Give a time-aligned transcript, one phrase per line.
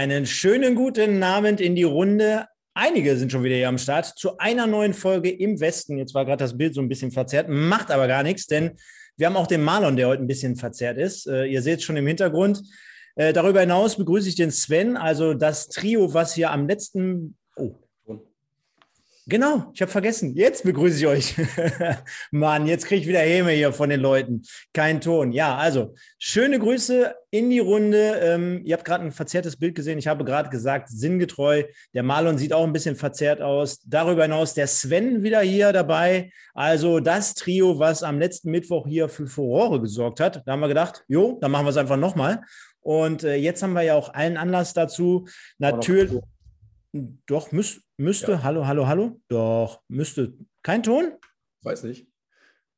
[0.00, 2.46] Einen schönen guten Abend in die Runde.
[2.72, 5.98] Einige sind schon wieder hier am Start zu einer neuen Folge im Westen.
[5.98, 8.78] Jetzt war gerade das Bild so ein bisschen verzerrt, macht aber gar nichts, denn
[9.18, 11.26] wir haben auch den Marlon, der heute ein bisschen verzerrt ist.
[11.26, 12.62] Äh, ihr seht es schon im Hintergrund.
[13.14, 17.36] Äh, darüber hinaus begrüße ich den Sven, also das Trio, was hier am letzten.
[17.56, 17.74] Oh,
[19.26, 20.34] Genau, ich habe vergessen.
[20.34, 21.34] Jetzt begrüße ich euch.
[22.30, 24.42] Mann, jetzt kriege ich wieder Häme hier von den Leuten.
[24.72, 25.32] Kein Ton.
[25.32, 28.18] Ja, also schöne Grüße in die Runde.
[28.22, 29.98] Ähm, ihr habt gerade ein verzerrtes Bild gesehen.
[29.98, 31.64] Ich habe gerade gesagt, sinngetreu.
[31.92, 33.80] Der Marlon sieht auch ein bisschen verzerrt aus.
[33.84, 36.32] Darüber hinaus der Sven wieder hier dabei.
[36.54, 40.42] Also das Trio, was am letzten Mittwoch hier für Furore gesorgt hat.
[40.46, 42.40] Da haben wir gedacht, jo, dann machen wir es einfach nochmal.
[42.80, 45.28] Und äh, jetzt haben wir ja auch allen Anlass dazu.
[45.58, 46.18] Natürlich.
[47.26, 48.32] Doch, müß, müsste.
[48.32, 48.42] Ja.
[48.42, 49.20] Hallo, hallo, hallo.
[49.28, 50.34] Doch, müsste.
[50.62, 51.12] Kein Ton?
[51.62, 52.08] Weiß nicht.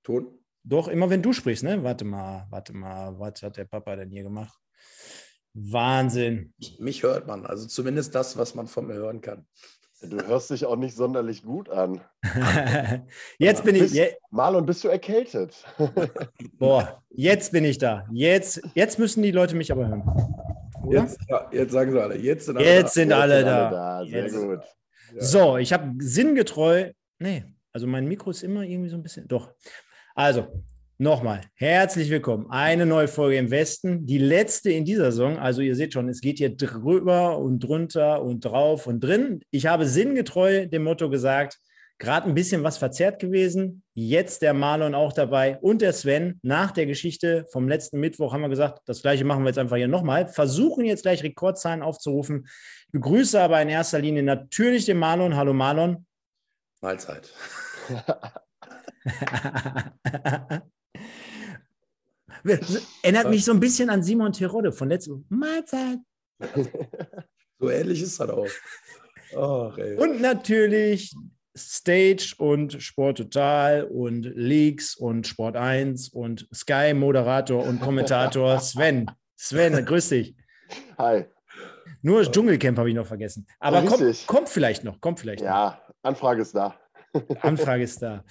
[0.03, 0.39] Ton?
[0.65, 1.83] Doch, immer wenn du sprichst, ne?
[1.83, 3.19] Warte mal, warte mal.
[3.19, 4.59] Was hat der Papa denn hier gemacht?
[5.55, 6.53] Wahnsinn.
[6.79, 7.47] Mich hört man.
[7.47, 9.47] Also zumindest das, was man von mir hören kann.
[10.01, 12.01] Du hörst dich auch nicht sonderlich gut an.
[13.39, 13.93] jetzt bin ich.
[13.93, 15.65] Je Marlon, bist du erkältet?
[16.59, 18.07] Boah, jetzt bin ich da.
[18.11, 20.03] Jetzt, jetzt müssen die Leute mich aber hören.
[20.91, 22.17] Jetzt, ja, jetzt, sagen sie alle.
[22.19, 23.01] Jetzt sind alle jetzt da.
[23.01, 23.71] Sind alle da.
[23.71, 24.05] da.
[24.05, 24.37] Sehr jetzt.
[24.37, 24.61] gut.
[25.15, 25.23] Ja.
[25.23, 26.91] So, ich habe sinngetreu.
[27.19, 29.29] Nee, also mein Mikro ist immer irgendwie so ein bisschen.
[29.29, 29.53] Doch.
[30.15, 30.65] Also,
[30.99, 32.51] nochmal, herzlich willkommen.
[32.51, 35.39] Eine neue Folge im Westen, die letzte in dieser Saison.
[35.39, 39.41] Also, ihr seht schon, es geht hier drüber und drunter und drauf und drin.
[39.51, 41.59] Ich habe sinngetreu dem Motto gesagt,
[42.03, 43.85] Gerade ein bisschen was verzerrt gewesen.
[43.95, 46.41] Jetzt der Marlon auch dabei und der Sven.
[46.43, 49.77] Nach der Geschichte vom letzten Mittwoch haben wir gesagt, das gleiche machen wir jetzt einfach
[49.77, 50.27] hier nochmal.
[50.27, 52.49] Versuchen jetzt gleich Rekordzahlen aufzurufen.
[52.93, 55.35] Begrüße aber in erster Linie natürlich den Marlon.
[55.35, 56.05] Hallo Marlon.
[56.83, 57.33] Mahlzeit.
[63.03, 66.01] Erinnert mich so ein bisschen an Simon Terodde von letztem Mahlzeit.
[67.59, 68.49] so ähnlich ist das auch.
[69.35, 71.15] Oh, und natürlich
[71.57, 79.11] Stage und Sport Total und Leaks und Sport 1 und Sky Moderator und Kommentator Sven.
[79.37, 80.35] Sven, grüß dich.
[80.99, 81.25] Hi.
[82.03, 83.47] Nur das Dschungelcamp habe ich noch vergessen.
[83.59, 85.95] Aber kommt, kommt, vielleicht noch, kommt vielleicht Ja, noch.
[86.03, 86.75] Anfrage ist da.
[87.41, 88.25] Anfrage ist da.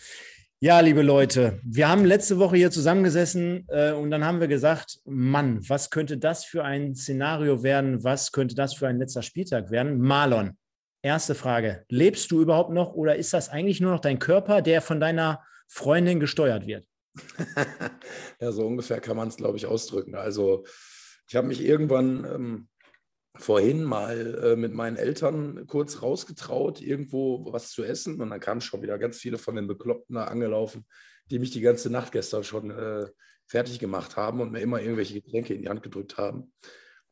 [0.59, 4.99] Ja, liebe Leute, wir haben letzte Woche hier zusammengesessen äh, und dann haben wir gesagt,
[5.05, 8.03] Mann, was könnte das für ein Szenario werden?
[8.03, 9.99] Was könnte das für ein letzter Spieltag werden?
[9.99, 10.57] Marlon,
[11.03, 11.83] Erste Frage.
[11.89, 15.43] Lebst du überhaupt noch oder ist das eigentlich nur noch dein Körper, der von deiner
[15.67, 16.85] Freundin gesteuert wird?
[18.39, 20.13] ja, so ungefähr kann man es, glaube ich, ausdrücken.
[20.13, 20.63] Also
[21.27, 22.67] ich habe mich irgendwann ähm,
[23.41, 28.21] vorhin mal äh, mit meinen Eltern kurz rausgetraut, irgendwo was zu essen.
[28.21, 30.85] Und dann kamen schon wieder ganz viele von den Bekloppten da angelaufen,
[31.29, 33.07] die mich die ganze Nacht gestern schon äh,
[33.47, 36.53] fertig gemacht haben und mir immer irgendwelche Getränke in die Hand gedrückt haben.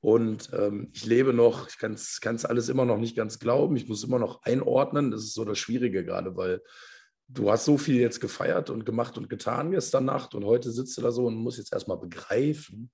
[0.01, 3.75] Und ähm, ich lebe noch, ich kann es alles immer noch nicht ganz glauben.
[3.75, 5.11] Ich muss immer noch einordnen.
[5.11, 6.61] Das ist so das Schwierige gerade, weil
[7.27, 10.97] du hast so viel jetzt gefeiert und gemacht und getan gestern Nacht und heute sitzt
[10.97, 12.91] du da so und musst jetzt erstmal begreifen,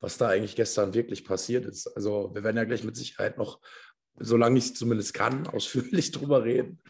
[0.00, 1.86] was da eigentlich gestern wirklich passiert ist.
[1.96, 3.60] Also wir werden ja gleich mit Sicherheit noch,
[4.18, 6.80] solange ich es zumindest kann, ausführlich drüber reden.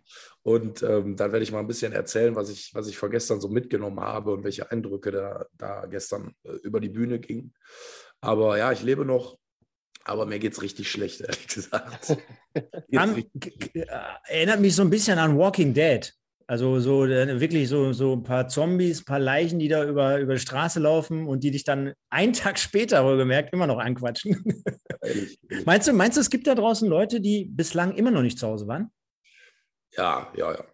[0.43, 3.41] Und ähm, dann werde ich mal ein bisschen erzählen, was ich, was ich von gestern
[3.41, 7.55] so mitgenommen habe und welche Eindrücke da, da gestern äh, über die Bühne gingen.
[8.21, 9.39] Aber ja, ich lebe noch
[10.09, 12.17] aber mir geht es richtig schlecht, ehrlich gesagt.
[12.97, 13.25] An,
[14.25, 16.13] erinnert mich so ein bisschen an Walking Dead.
[16.51, 20.19] Also so äh, wirklich so, so ein paar Zombies, ein paar Leichen, die da über,
[20.19, 24.43] über die Straße laufen und die dich dann einen Tag später wohlgemerkt immer noch anquatschen.
[25.67, 28.47] Meinst, du, meinst du, es gibt da draußen Leute, die bislang immer noch nicht zu
[28.47, 28.91] Hause waren?
[29.93, 30.65] Ja, ja, ja.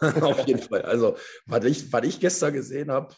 [0.22, 0.82] Auf jeden Fall.
[0.82, 1.16] Also,
[1.46, 3.14] was ich, was ich gestern gesehen habe,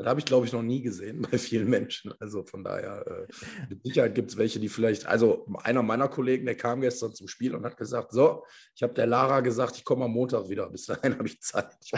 [0.00, 2.12] das habe ich, glaube ich, noch nie gesehen bei vielen Menschen.
[2.20, 3.32] Also von daher, äh,
[3.68, 7.28] mit Sicherheit gibt es welche, die vielleicht, also einer meiner Kollegen, der kam gestern zum
[7.28, 8.44] Spiel und hat gesagt, so,
[8.74, 10.68] ich habe der Lara gesagt, ich komme am Montag wieder.
[10.70, 11.68] Bis dahin habe ich Zeit.
[11.82, 11.92] Ich,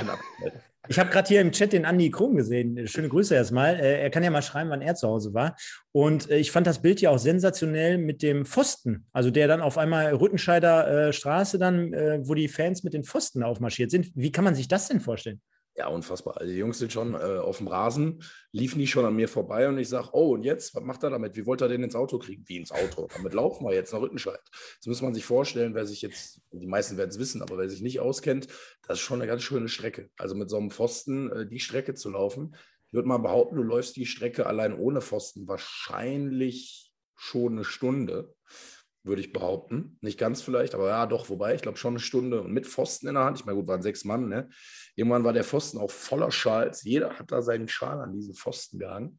[0.88, 2.88] ich habe gerade hier im Chat den Andi Krum gesehen.
[2.88, 3.76] Schöne Grüße erstmal.
[3.76, 5.54] Äh, er kann ja mal schreiben, wann er zu Hause war.
[5.92, 9.06] Und äh, ich fand das Bild ja auch sensationell mit dem Pfosten.
[9.12, 13.04] Also der dann auf einmal Rüttenscheider äh, Straße dann, äh, wo die Fans mit den
[13.04, 14.10] Pfosten aufmarschiert sind.
[14.14, 15.40] Wie kann man sich das denn vorstellen?
[15.74, 16.36] Ja, unfassbar.
[16.36, 19.68] Also die Jungs sind schon äh, auf dem Rasen, liefen die schon an mir vorbei
[19.68, 21.34] und ich sage, oh, und jetzt, was macht er damit?
[21.34, 22.44] Wie wollte er den ins Auto kriegen?
[22.46, 23.08] Wie ins Auto?
[23.14, 24.40] Damit laufen wir jetzt nach Rüttenscheid.
[24.50, 27.70] Das muss man sich vorstellen, wer sich jetzt, die meisten werden es wissen, aber wer
[27.70, 28.48] sich nicht auskennt,
[28.86, 30.10] das ist schon eine ganz schöne Strecke.
[30.18, 32.54] Also mit so einem Pfosten äh, die Strecke zu laufen.
[32.88, 38.34] Ich würde mal behaupten, du läufst die Strecke allein ohne Pfosten wahrscheinlich schon eine Stunde
[39.04, 39.98] würde ich behaupten.
[40.00, 43.08] Nicht ganz vielleicht, aber ja, doch, wobei, ich glaube schon eine Stunde und mit Pfosten
[43.08, 43.38] in der Hand.
[43.38, 44.48] Ich meine, gut, waren sechs Mann, ne?
[44.94, 46.84] Irgendwann war der Pfosten auch voller Schals.
[46.84, 49.18] Jeder hat da seinen Schal an diese Pfosten gehangen.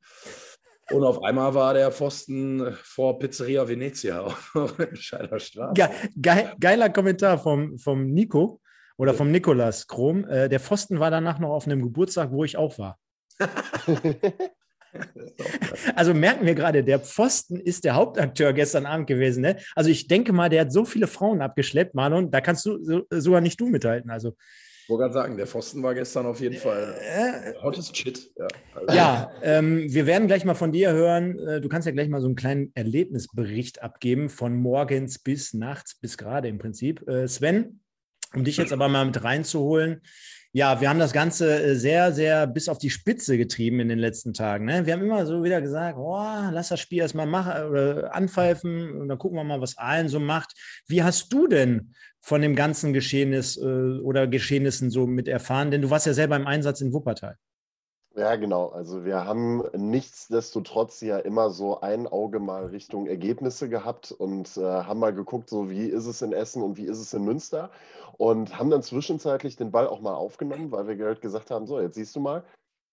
[0.92, 4.22] Und auf einmal war der Pfosten vor Pizzeria Venezia
[4.54, 5.74] auf der Straße.
[5.74, 8.62] Ge ge geiler Kommentar vom, vom Nico
[8.98, 10.26] oder vom Nikolas Krom.
[10.26, 13.00] Äh, der Pfosten war danach noch auf einem Geburtstag, wo ich auch war.
[15.96, 19.42] also merken wir gerade, der Pfosten ist der Hauptakteur gestern Abend gewesen.
[19.42, 19.58] Ne?
[19.76, 23.04] Also ich denke mal, der hat so viele Frauen abgeschleppt, Marlon, da kannst du so,
[23.10, 24.10] sogar nicht du mithalten.
[24.10, 24.36] Also
[24.84, 28.30] ich wollte gerade sagen, der Pfosten war gestern auf jeden Fall äh, hottest Shit.
[28.38, 28.94] Ja, also.
[28.94, 31.40] ja ähm, wir werden gleich mal von dir hören.
[31.40, 35.96] Äh, du kannst ja gleich mal so einen kleinen Erlebnisbericht abgeben, von morgens bis nachts,
[35.96, 37.08] bis gerade im Prinzip.
[37.08, 37.80] Äh, Sven,
[38.36, 40.02] um dich jetzt aber mal mit reinzuholen.
[40.56, 43.98] Ja, wir haben das Ganze äh, sehr, sehr bis auf die Spitze getrieben in den
[43.98, 44.66] letzten Tagen.
[44.66, 44.86] Ne?
[44.86, 49.08] Wir haben immer so wieder gesagt, oh, lass das Spiel erstmal machen oder anpfeifen und
[49.08, 50.54] dann gucken wir mal, was Allen so macht.
[50.86, 55.72] Wie hast du denn von dem ganzen Geschehnis äh, oder Geschehnissen so mit erfahren?
[55.72, 57.38] Denn du warst ja selber im Einsatz in Wuppertal.
[58.16, 58.68] Ja, genau.
[58.68, 64.62] Also wir haben nichtsdestotrotz ja immer so ein Auge mal Richtung Ergebnisse gehabt und äh,
[64.62, 67.72] haben mal geguckt, so wie ist es in Essen und wie ist es in Münster
[68.18, 71.80] und haben dann zwischenzeitlich den Ball auch mal aufgenommen, weil wir halt gesagt haben, so,
[71.80, 72.44] jetzt siehst du mal,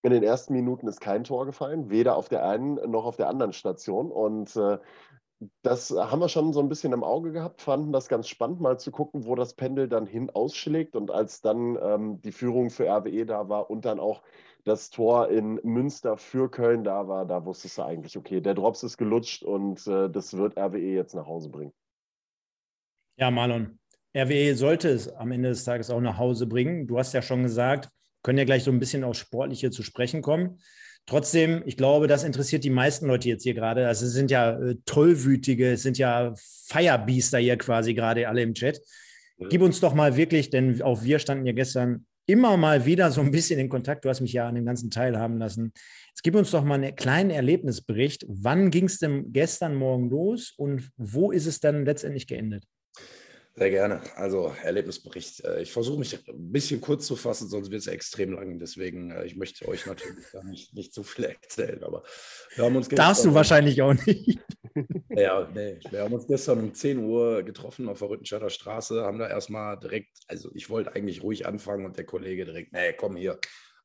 [0.02, 3.28] in den ersten Minuten ist kein Tor gefallen, weder auf der einen noch auf der
[3.28, 4.78] anderen Station und äh,
[5.62, 8.78] das haben wir schon so ein bisschen im Auge gehabt, fanden das ganz spannend, mal
[8.78, 10.96] zu gucken, wo das Pendel dann hin ausschlägt.
[10.96, 14.22] Und als dann ähm, die Führung für RWE da war und dann auch
[14.64, 18.82] das Tor in Münster für Köln da war, da wusstest du eigentlich, okay, der Drops
[18.82, 21.72] ist gelutscht und äh, das wird RWE jetzt nach Hause bringen.
[23.16, 23.78] Ja, Marlon,
[24.16, 26.86] RWE sollte es am Ende des Tages auch nach Hause bringen.
[26.86, 27.88] Du hast ja schon gesagt,
[28.22, 30.60] können ja gleich so ein bisschen aufs Sportliche zu sprechen kommen.
[31.06, 33.88] Trotzdem, ich glaube, das interessiert die meisten Leute jetzt hier gerade.
[33.88, 36.34] Also es sind ja äh, tollwütige, es sind ja
[36.66, 38.80] Feierbiester hier quasi gerade alle im Chat.
[39.48, 43.20] Gib uns doch mal wirklich, denn auch wir standen ja gestern immer mal wieder so
[43.20, 44.04] ein bisschen in Kontakt.
[44.04, 45.72] Du hast mich ja an dem ganzen teilhaben lassen.
[46.08, 48.24] Jetzt gib uns doch mal einen kleinen Erlebnisbericht.
[48.28, 52.64] Wann ging es denn gestern Morgen los und wo ist es dann letztendlich geendet?
[53.60, 54.00] Sehr gerne.
[54.16, 55.44] Also Erlebnisbericht.
[55.44, 58.58] Äh, ich versuche mich ein bisschen kurz zu fassen, sonst wird es extrem lang.
[58.58, 61.84] Deswegen, äh, ich möchte euch natürlich gar nicht, nicht so viel erzählen.
[61.84, 62.02] Aber
[62.54, 64.38] wir haben uns Darfst du wahrscheinlich auch nicht.
[65.10, 65.78] Ja, nee.
[65.90, 69.78] Wir haben uns gestern um 10 Uhr getroffen auf der Rüttenscheider Straße, haben da erstmal
[69.78, 73.38] direkt, also ich wollte eigentlich ruhig anfangen und der Kollege direkt, nee, komm hier,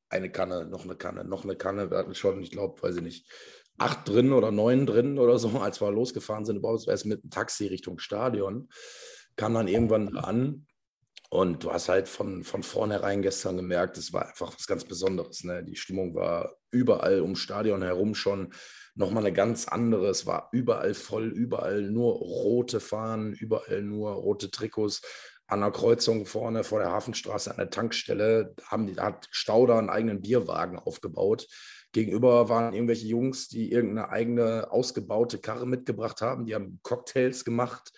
[0.08, 1.92] eine Kanne, noch eine Kanne, noch eine Kanne.
[1.92, 3.30] Wir hatten schon, ich glaube, weiß ich nicht,
[3.78, 7.30] acht drin oder neun drin oder so, als wir losgefahren sind, überhaupt erst mit dem
[7.30, 8.70] Taxi Richtung Stadion
[9.36, 10.66] kam dann irgendwann an
[11.30, 15.44] und du hast halt von, von vornherein gestern gemerkt, es war einfach was ganz Besonderes.
[15.44, 15.64] Ne?
[15.64, 18.54] Die Stimmung war überall ums Stadion herum schon
[18.94, 20.08] nochmal eine ganz andere.
[20.08, 25.02] Es war überall voll, überall nur rote Fahnen, überall nur rote Trikots.
[25.48, 29.90] An der Kreuzung vorne vor der Hafenstraße an der Tankstelle haben die, hat Stauder einen
[29.90, 31.48] eigenen Bierwagen aufgebaut.
[31.92, 36.46] Gegenüber waren irgendwelche Jungs, die irgendeine eigene ausgebaute Karre mitgebracht haben.
[36.46, 37.92] Die haben Cocktails gemacht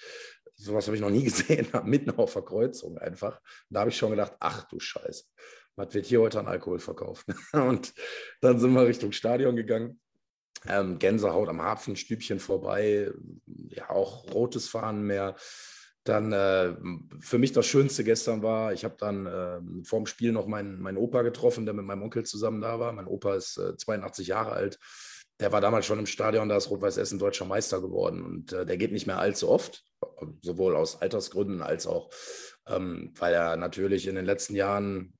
[0.57, 3.39] sowas habe ich noch nie gesehen, mitten auf der Kreuzung einfach.
[3.69, 5.25] da habe ich schon gedacht, ach du Scheiße,
[5.75, 7.27] was wird hier heute an Alkohol verkauft?
[7.53, 7.93] Und
[8.41, 9.99] dann sind wir Richtung Stadion gegangen.
[10.67, 13.11] Ähm, Gänsehaut am Hafenstübchen vorbei,
[13.45, 15.35] ja auch rotes Fahnen mehr.
[16.03, 16.75] Dann äh,
[17.19, 20.97] für mich das Schönste gestern war, ich habe dann äh, vorm Spiel noch meinen, meinen
[20.97, 22.91] Opa getroffen, der mit meinem Onkel zusammen da war.
[22.91, 24.79] Mein Opa ist äh, 82 Jahre alt
[25.39, 28.23] der war damals schon im Stadion, da ist Rot-Weiß Essen deutscher Meister geworden.
[28.23, 29.83] Und äh, der geht nicht mehr allzu oft,
[30.41, 32.09] sowohl aus Altersgründen als auch,
[32.67, 35.13] ähm, weil er natürlich in den letzten Jahren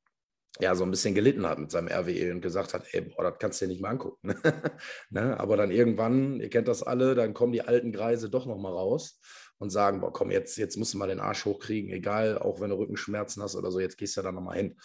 [0.60, 3.38] ja so ein bisschen gelitten hat mit seinem RWE und gesagt hat, ey, boah, das
[3.40, 4.34] kannst du dir nicht mehr angucken.
[5.10, 5.40] ne?
[5.40, 9.20] Aber dann irgendwann, ihr kennt das alle, dann kommen die alten Greise doch nochmal raus
[9.60, 12.72] und sagen, boah, komm, jetzt, jetzt musst du mal den Arsch hochkriegen, egal, auch wenn
[12.72, 14.78] du Rückenschmerzen hast oder so, jetzt gehst du da nochmal hin.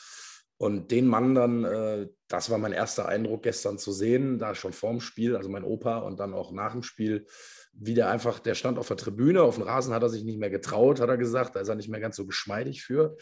[0.58, 4.72] Und den Mann dann, äh, das war mein erster Eindruck gestern zu sehen, da schon
[4.72, 7.26] vorm Spiel, also mein Opa und dann auch nach dem Spiel,
[7.72, 10.38] wie der einfach, der stand auf der Tribüne, auf dem Rasen hat er sich nicht
[10.38, 13.16] mehr getraut, hat er gesagt, da ist er nicht mehr ganz so geschmeidig für.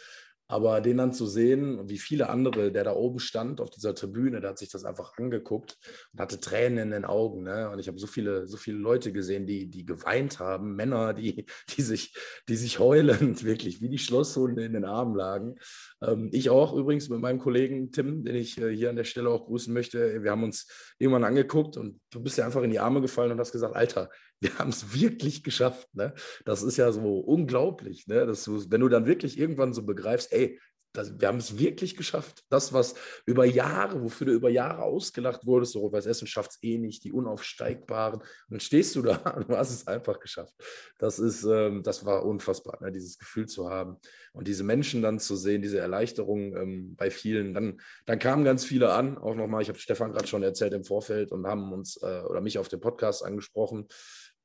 [0.51, 4.41] Aber den dann zu sehen, wie viele andere, der da oben stand auf dieser Tribüne,
[4.41, 5.79] der hat sich das einfach angeguckt
[6.13, 7.45] und hatte Tränen in den Augen.
[7.45, 7.71] Ne?
[7.71, 11.47] Und ich habe so viele, so viele Leute gesehen, die, die geweint haben, Männer, die,
[11.77, 12.17] die, sich,
[12.49, 15.55] die sich heulend wirklich wie die Schlosshunde in den Armen lagen.
[16.03, 19.31] Ähm, ich auch übrigens mit meinem Kollegen Tim, den ich äh, hier an der Stelle
[19.31, 20.25] auch grüßen möchte.
[20.25, 20.67] Wir haben uns
[20.99, 24.11] irgendwann angeguckt und du bist ja einfach in die Arme gefallen und hast gesagt, Alter,
[24.41, 25.95] wir haben es wirklich geschafft.
[25.95, 26.15] Ne?
[26.45, 28.27] Das ist ja so unglaublich, ne?
[28.27, 30.59] Dass du, wenn du dann wirklich irgendwann so begreifst, ey,
[30.93, 32.43] das, wir haben es wirklich geschafft.
[32.49, 32.95] Das, was
[33.25, 37.05] über Jahre, wofür du über Jahre ausgelacht wurdest, so Rot-Weiß Essen schafft es eh nicht,
[37.05, 38.23] die Unaufsteigbaren.
[38.49, 40.55] Dann stehst du da und du hast es einfach geschafft.
[40.99, 43.99] Das ist, ähm, das war unfassbar, ne, dieses Gefühl zu haben
[44.33, 47.55] und diese Menschen dann zu sehen, diese Erleichterung ähm, bei vielen.
[47.55, 50.85] Dann, dann kamen ganz viele an, auch nochmal, ich habe Stefan gerade schon erzählt im
[50.85, 53.87] Vorfeld und haben uns äh, oder mich auf dem Podcast angesprochen.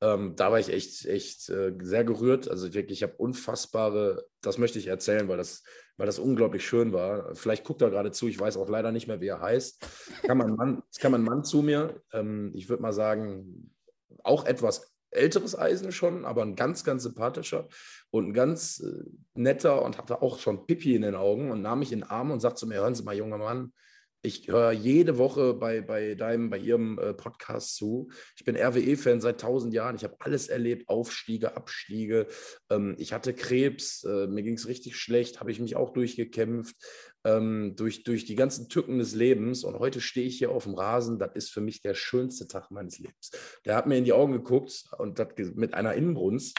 [0.00, 2.50] Ähm, da war ich echt, echt äh, sehr gerührt.
[2.50, 5.62] Also wirklich, ich habe unfassbare, das möchte ich erzählen, weil das,
[5.96, 7.34] weil das unglaublich schön war.
[7.34, 9.86] Vielleicht guckt er gerade zu, ich weiß auch leider nicht mehr, wie er heißt.
[10.90, 13.74] Es kam ein Mann zu mir, ähm, ich würde mal sagen,
[14.22, 17.68] auch etwas älteres Eisen schon, aber ein ganz, ganz sympathischer
[18.10, 21.78] und ein ganz äh, netter und hatte auch schon Pipi in den Augen und nahm
[21.78, 23.72] mich in den Arm und sagte zu mir, hören Sie mal, junger Mann,
[24.22, 28.08] ich höre jede Woche bei, bei deinem, bei Ihrem äh, Podcast zu.
[28.36, 29.96] Ich bin RWE-Fan seit tausend Jahren.
[29.96, 32.26] Ich habe alles erlebt: Aufstiege, Abstiege.
[32.70, 36.76] Ähm, ich hatte Krebs, äh, mir ging es richtig schlecht, habe ich mich auch durchgekämpft,
[37.24, 39.64] ähm, durch, durch die ganzen Tücken des Lebens.
[39.64, 41.18] Und heute stehe ich hier auf dem Rasen.
[41.18, 43.30] Das ist für mich der schönste Tag meines Lebens.
[43.64, 46.58] Der hat mir in die Augen geguckt und das mit einer Inbrunst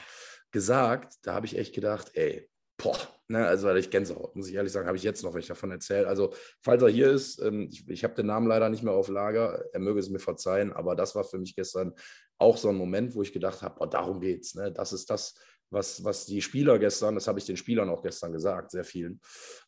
[0.52, 1.16] gesagt.
[1.24, 2.98] Da habe ich echt gedacht: ey, boah
[3.30, 5.70] Ne, also ich Gänsehaut, muss ich ehrlich sagen, habe ich jetzt noch, wenn ich davon
[5.70, 6.08] erzähle.
[6.08, 9.10] Also, falls er hier ist, ähm, ich, ich habe den Namen leider nicht mehr auf
[9.10, 11.94] Lager, er möge es mir verzeihen, aber das war für mich gestern
[12.38, 14.56] auch so ein Moment, wo ich gedacht habe, oh, darum geht's.
[14.56, 14.72] Ne?
[14.72, 15.36] Das ist das,
[15.70, 19.20] was, was die Spieler gestern, das habe ich den Spielern auch gestern gesagt, sehr vielen,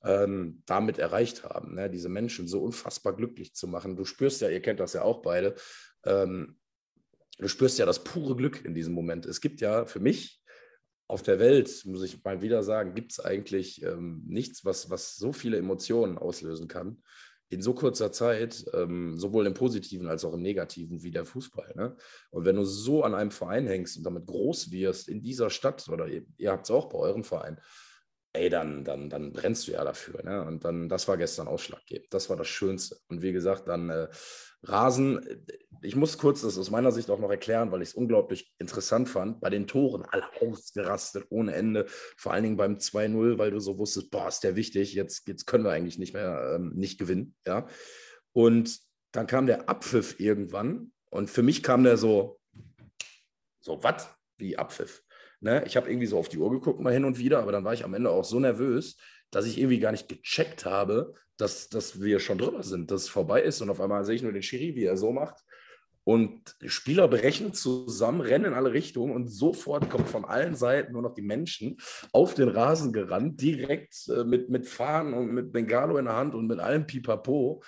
[0.05, 1.89] ähm, damit erreicht haben, ne?
[1.89, 3.97] diese Menschen so unfassbar glücklich zu machen.
[3.97, 5.55] Du spürst ja, ihr kennt das ja auch beide,
[6.05, 6.57] ähm,
[7.39, 9.25] du spürst ja das pure Glück in diesem Moment.
[9.25, 10.41] Es gibt ja für mich
[11.09, 15.15] auf der Welt, muss ich mal wieder sagen, gibt es eigentlich ähm, nichts, was, was
[15.15, 17.01] so viele Emotionen auslösen kann
[17.49, 21.73] in so kurzer Zeit, ähm, sowohl im Positiven als auch im Negativen, wie der Fußball.
[21.75, 21.95] Ne?
[22.29, 25.89] Und wenn du so an einem Verein hängst und damit groß wirst in dieser Stadt,
[25.89, 27.59] oder ihr, ihr habt es auch bei eurem Verein,
[28.33, 30.21] ey, dann, dann, dann brennst du ja dafür.
[30.23, 30.45] Ne?
[30.45, 32.13] Und dann, das war gestern ausschlaggebend.
[32.13, 32.97] Das war das Schönste.
[33.07, 34.09] Und wie gesagt, dann äh,
[34.63, 35.45] Rasen,
[35.81, 39.07] ich muss kurz das aus meiner Sicht auch noch erklären, weil ich es unglaublich interessant
[39.07, 39.39] fand.
[39.39, 41.85] Bei den Toren alle ausgerastet ohne Ende.
[42.17, 45.45] Vor allen Dingen beim 2-0, weil du so wusstest, boah, ist der wichtig, jetzt, jetzt
[45.45, 47.35] können wir eigentlich nicht mehr ähm, nicht gewinnen.
[47.47, 47.67] Ja?
[48.33, 48.79] Und
[49.11, 52.39] dann kam der Abpfiff irgendwann und für mich kam der so,
[53.61, 54.09] so, was?
[54.37, 55.03] Wie Abpfiff?
[55.41, 55.63] Ne?
[55.65, 57.73] Ich habe irgendwie so auf die Uhr geguckt mal hin und wieder, aber dann war
[57.73, 58.97] ich am Ende auch so nervös,
[59.31, 63.09] dass ich irgendwie gar nicht gecheckt habe, dass, dass wir schon drüber sind, dass es
[63.09, 63.61] vorbei ist.
[63.61, 65.43] Und auf einmal sehe ich nur den Schiri, wie er so macht.
[66.03, 71.03] Und Spieler berechnen zusammen, rennen in alle Richtungen und sofort kommt von allen Seiten nur
[71.03, 71.77] noch die Menschen
[72.11, 76.33] auf den Rasen gerannt, direkt äh, mit, mit Fahnen und mit Bengalo in der Hand
[76.33, 77.61] und mit allem Pipapo.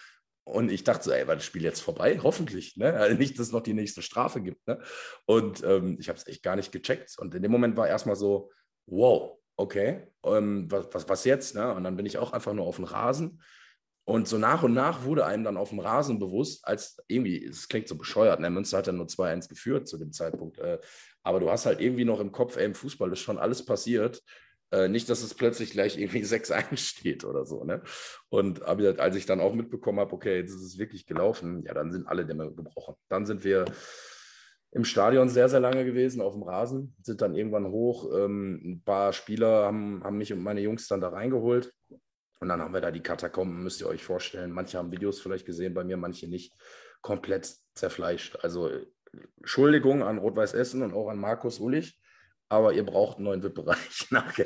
[0.43, 2.19] Und ich dachte so, ey, war das Spiel jetzt vorbei?
[2.23, 2.93] Hoffentlich, ne?
[2.93, 4.65] Also nicht, dass es noch die nächste Strafe gibt.
[4.67, 4.81] Ne?
[5.25, 7.17] Und ähm, ich habe es echt gar nicht gecheckt.
[7.19, 8.49] Und in dem Moment war erstmal so,
[8.87, 11.55] wow, okay, ähm, was, was, was jetzt?
[11.55, 11.73] Ne?
[11.73, 13.41] Und dann bin ich auch einfach nur auf dem Rasen.
[14.03, 17.67] Und so nach und nach wurde einem dann auf dem Rasen bewusst, als irgendwie, es
[17.67, 18.49] klingt so bescheuert, ne?
[18.49, 20.57] Münster hat ja nur 2-1 geführt zu dem Zeitpunkt.
[20.57, 20.79] Äh,
[21.23, 24.23] aber du hast halt irgendwie noch im Kopf, ey, im Fußball ist schon alles passiert.
[24.71, 27.63] Äh, nicht, dass es plötzlich gleich irgendwie 6-1 steht oder so.
[27.63, 27.83] Ne?
[28.29, 31.73] Und aber als ich dann auch mitbekommen habe, okay, jetzt ist es wirklich gelaufen, ja,
[31.73, 32.95] dann sind alle Dämme gebrochen.
[33.07, 33.65] Dann sind wir
[34.71, 38.11] im Stadion sehr, sehr lange gewesen, auf dem Rasen, sind dann irgendwann hoch.
[38.15, 41.73] Ähm, ein paar Spieler haben, haben mich und meine Jungs dann da reingeholt.
[42.39, 44.51] Und dann haben wir da die Katakomben, müsst ihr euch vorstellen.
[44.51, 46.53] Manche haben Videos vielleicht gesehen bei mir, manche nicht.
[47.01, 48.37] Komplett zerfleischt.
[48.41, 48.69] Also
[49.37, 52.01] Entschuldigung an Rot-Weiß Essen und auch an Markus Ullich
[52.51, 54.45] aber ihr braucht einen neuen VIP-Bereich nachher.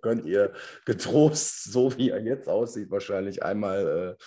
[0.00, 0.54] könnt ihr
[0.86, 4.24] getrost, so wie er jetzt aussieht, wahrscheinlich einmal äh,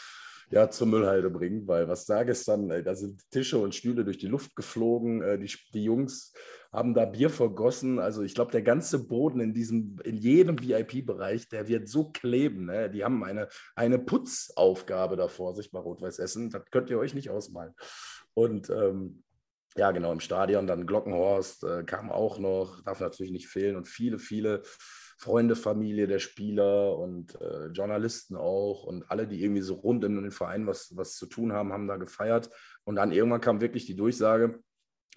[0.52, 4.18] ja, zur Müllhalde bringen, weil was da gestern, äh, da sind Tische und Stühle durch
[4.18, 6.34] die Luft geflogen, äh, die, die Jungs
[6.72, 8.00] haben da Bier vergossen.
[8.00, 12.66] Also ich glaube, der ganze Boden in diesem, in jedem VIP-Bereich, der wird so kleben.
[12.66, 12.90] Ne?
[12.90, 16.50] Die haben eine, eine Putzaufgabe da vor sich bei Rot-Weiß Essen.
[16.50, 17.74] Das könnt ihr euch nicht ausmalen.
[18.36, 19.24] Und ähm,
[19.76, 20.68] ja, genau, im Stadion.
[20.68, 23.76] Dann Glockenhorst äh, kam auch noch, darf natürlich nicht fehlen.
[23.76, 24.62] Und viele, viele
[25.20, 30.16] Freunde, Familie der Spieler und äh, Journalisten auch und alle, die irgendwie so rund in
[30.16, 32.50] den Verein was, was zu tun haben, haben da gefeiert.
[32.86, 34.64] Und dann irgendwann kam wirklich die Durchsage,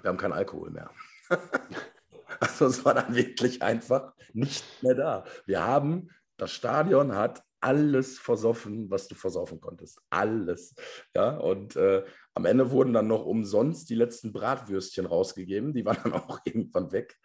[0.01, 0.91] wir haben keinen Alkohol mehr.
[2.41, 5.25] also es war dann wirklich einfach nicht mehr da.
[5.47, 10.01] Wir haben, das Stadion hat alles versoffen, was du versaufen konntest.
[10.11, 10.75] Alles.
[11.15, 12.05] Ja, und äh,
[12.35, 15.75] am Ende wurden dann noch umsonst die letzten Bratwürstchen rausgegeben.
[15.75, 17.17] Die waren dann auch irgendwann weg.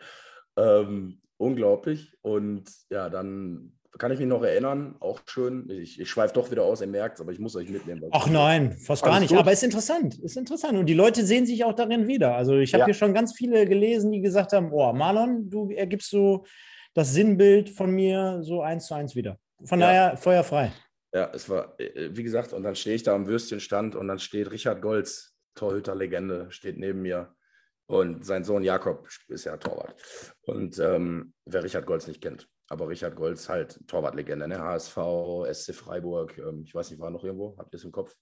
[0.56, 2.14] Ähm, unglaublich.
[2.22, 5.70] Und ja, dann kann ich mich noch erinnern, auch schön.
[5.70, 8.04] Ich, ich schweife doch wieder aus, ihr merkt es, aber ich muss euch mitnehmen.
[8.12, 9.30] Ach nein, fast gar nicht.
[9.30, 9.40] Gut.
[9.40, 10.20] Aber es ist interessant.
[10.20, 10.78] Ist interessant.
[10.78, 12.36] Und die Leute sehen sich auch darin wieder.
[12.36, 12.86] Also ich habe ja.
[12.86, 16.46] hier schon ganz viele gelesen, die gesagt haben: Oh, Marlon, du ergibst so
[16.94, 19.40] das Sinnbild von mir so eins zu eins wieder.
[19.64, 19.88] Von ja.
[19.88, 20.72] daher feuerfrei.
[21.14, 24.20] Ja, es war, äh, wie gesagt, und dann stehe ich da am Würstchenstand und dann
[24.20, 27.34] steht Richard Golz, Torhüter-Legende, steht neben mir.
[27.88, 29.96] Und sein Sohn Jakob ist ja Torwart.
[30.42, 34.60] Und ähm, wer Richard Golz nicht kennt, aber Richard Golz halt Torwartlegende, ne?
[34.60, 34.98] HSV,
[35.52, 38.14] SC Freiburg, ähm, ich weiß nicht, war noch irgendwo, habt ihr es im Kopf?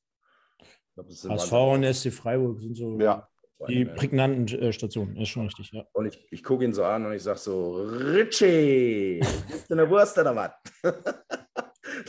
[0.93, 3.27] Glaub, HSV und SC Freiburg sind so ja.
[3.67, 5.83] die prägnanten äh, Stationen, ist schon richtig, ja.
[5.93, 9.89] Und ich, ich gucke ihn so an und ich sage so, Richie, bist du eine
[9.89, 10.51] Wurst oder was?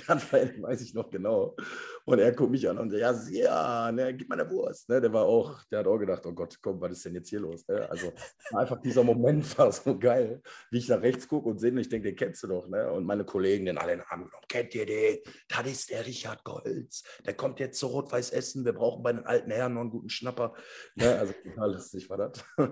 [0.07, 0.21] dann
[0.63, 1.57] weiß ich noch genau.
[2.05, 4.89] Und er guckt mich an und sagt, ja, ja, ne, gib mal eine Wurst.
[4.89, 5.01] Ne?
[5.01, 7.41] Der war auch, der hat auch gedacht, oh Gott, komm, was ist denn jetzt hier
[7.41, 7.67] los?
[7.69, 7.89] Ne?
[7.89, 8.13] Also
[8.53, 11.89] einfach dieser Moment war so geil, wie ich nach rechts gucke und sehe, und ich
[11.89, 12.69] denke, den kennst du doch.
[12.69, 12.91] Ne?
[12.93, 15.19] Und meine Kollegen den alle in den Arm genommen, kennt ihr den?
[15.49, 17.03] Das ist der Richard Golz.
[17.25, 18.65] Der kommt jetzt zu Rot-Weiß Essen.
[18.65, 20.55] Wir brauchen bei den alten Herren noch einen guten Schnapper.
[20.95, 21.19] Ne?
[21.19, 22.45] Also total lustig war das.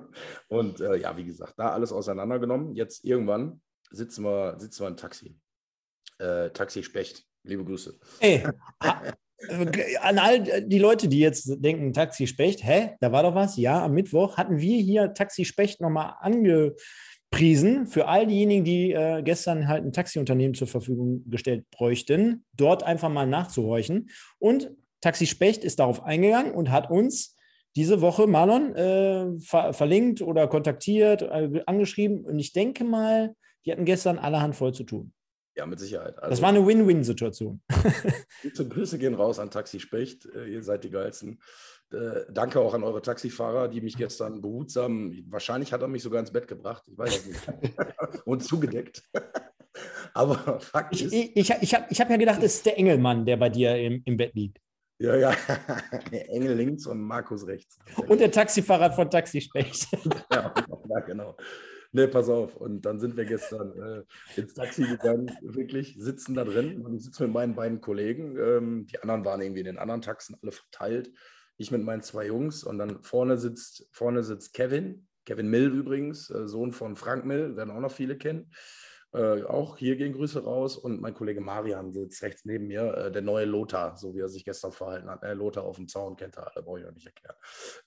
[0.49, 2.75] Und äh, ja, wie gesagt, da alles auseinandergenommen.
[2.75, 5.39] Jetzt irgendwann sitzen wir, sitzen wir im Taxi
[6.19, 7.25] äh, Taxi Specht.
[7.43, 7.99] Liebe Grüße.
[8.21, 8.43] Ey,
[10.01, 13.57] an all die Leute, die jetzt denken, Taxi Specht, hä, da war doch was?
[13.57, 19.23] Ja, am Mittwoch hatten wir hier Taxi Specht nochmal angepriesen für all diejenigen, die äh,
[19.23, 24.11] gestern halt ein Taxiunternehmen zur Verfügung gestellt bräuchten, dort einfach mal nachzuhorchen.
[24.39, 27.37] Und Taxi Specht ist darauf eingegangen und hat uns
[27.77, 32.25] diese Woche, Marlon, äh, ver verlinkt oder kontaktiert, äh, angeschrieben.
[32.25, 33.35] Und ich denke mal,
[33.67, 35.13] die hatten gestern allerhand voll zu tun.
[35.57, 36.19] Ja, mit Sicherheit.
[36.19, 37.61] Also, das war eine Win-Win-Situation.
[38.69, 40.27] Grüße gehen raus an Taxi Specht.
[40.27, 41.41] Äh, ihr seid die geilsten.
[41.93, 46.21] Äh, danke auch an eure Taxifahrer, die mich gestern behutsam, wahrscheinlich hat er mich sogar
[46.21, 47.43] ins Bett gebracht, ich weiß es nicht,
[48.25, 49.03] und zugedeckt.
[50.13, 51.13] Aber Fakt ist.
[51.13, 53.77] Ich, ich, ich habe ich hab ja gedacht, es ist der Engelmann, der bei dir
[53.77, 54.59] im, im Bett liegt.
[54.99, 55.37] Ja, ja.
[56.11, 57.79] Engel links und Markus rechts.
[58.09, 59.89] Und der Taxifahrer von Taxi Specht.
[60.33, 60.55] ja,
[61.07, 61.37] genau.
[61.97, 62.57] Nee, pass auf.
[62.57, 64.03] Und dann sind wir gestern äh,
[64.41, 66.85] ins Taxi gegangen, wirklich sitzen da drin.
[66.85, 68.37] Und ich sitze mit meinen beiden Kollegen.
[68.37, 71.13] Ähm, die anderen waren irgendwie in den anderen Taxen alle verteilt.
[71.57, 72.65] Ich mit meinen zwei Jungs.
[72.65, 75.07] Und dann vorne sitzt, vorne sitzt Kevin.
[75.25, 78.51] Kevin Mill übrigens, äh, Sohn von Frank Mill, werden auch noch viele kennen.
[79.15, 83.13] Äh, auch hier gehen Grüße raus und mein Kollege Marian sitzt rechts neben mir, äh,
[83.13, 85.23] der neue Lothar, so wie er sich gestern verhalten hat.
[85.23, 87.37] Äh, Lothar auf dem Zaun kennt er alle, brauche ich auch nicht erklären.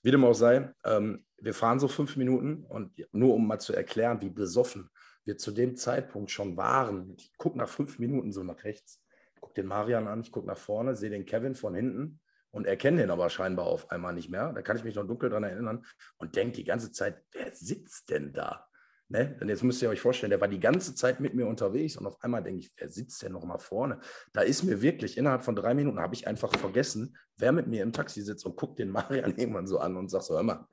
[0.02, 3.74] Wie dem auch sei, ähm, wir fahren so fünf Minuten und nur um mal zu
[3.74, 4.88] erklären, wie besoffen
[5.26, 7.14] wir zu dem Zeitpunkt schon waren.
[7.18, 9.04] Ich gucke nach fünf Minuten so nach rechts,
[9.38, 12.20] gucke den Marian an, ich gucke nach vorne, sehe den Kevin von hinten
[12.52, 14.54] und erkenne den aber scheinbar auf einmal nicht mehr.
[14.54, 15.84] Da kann ich mich noch dunkel dran erinnern
[16.16, 18.66] und denke die ganze Zeit, wer sitzt denn da?
[19.10, 19.36] Ne?
[19.40, 22.06] Und jetzt müsst ihr euch vorstellen, der war die ganze Zeit mit mir unterwegs und
[22.06, 24.00] auf einmal denke ich, wer sitzt denn noch mal vorne?
[24.34, 27.82] Da ist mir wirklich, innerhalb von drei Minuten habe ich einfach vergessen, wer mit mir
[27.82, 30.66] im Taxi sitzt und guckt den Marian irgendwann so an und sagt so, hör mal,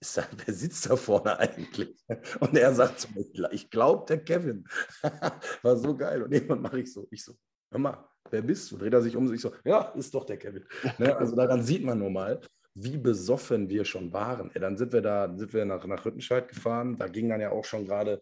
[0.00, 1.94] wer sitzt da vorne eigentlich?
[2.40, 4.66] Und er sagt zu mir, ich glaube, der Kevin.
[5.62, 6.22] war so geil.
[6.22, 7.34] Und irgendwann mache ich so, ich so,
[7.70, 8.78] hör mal, wer bist du?
[8.78, 10.64] Dreht er sich um sich so, ja, ist doch der Kevin.
[10.96, 11.14] Ne?
[11.14, 12.40] Also daran sieht man nur mal,
[12.74, 14.50] wie besoffen wir schon waren.
[14.54, 16.96] Dann sind wir da, sind wir nach, nach Rüttenscheid gefahren.
[16.98, 18.20] Da ging dann ja auch schon gerade,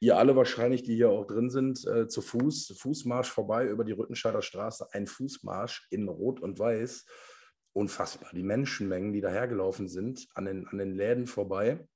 [0.00, 3.92] ihr alle wahrscheinlich, die hier auch drin sind, äh, zu Fuß, Fußmarsch vorbei über die
[3.92, 4.88] Rüttenscheider Straße.
[4.92, 7.04] Ein Fußmarsch in Rot und Weiß.
[7.72, 8.30] Unfassbar.
[8.32, 11.86] Die Menschenmengen, die dahergelaufen sind, an den, an den Läden vorbei.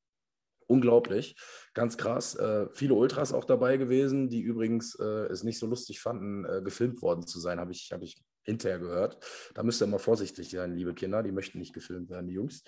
[0.67, 1.37] Unglaublich,
[1.73, 2.35] ganz krass.
[2.35, 6.61] Äh, viele Ultras auch dabei gewesen, die übrigens äh, es nicht so lustig fanden, äh,
[6.63, 9.19] gefilmt worden zu sein, habe ich, hab ich hinterher gehört.
[9.55, 11.23] Da müsst ihr immer vorsichtig sein, liebe Kinder.
[11.23, 12.63] Die möchten nicht gefilmt werden, die Jungs.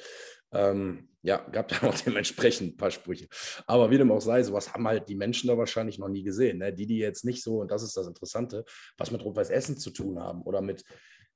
[0.53, 3.29] Ähm, ja, gab da auch dementsprechend ein paar Sprüche.
[3.67, 6.59] Aber wie dem auch sei, sowas haben halt die Menschen da wahrscheinlich noch nie gesehen.
[6.59, 6.73] Ne?
[6.73, 8.65] Die, die jetzt nicht so, und das ist das Interessante,
[8.97, 10.85] was mit Rot-Weiß Essen zu tun haben oder mit,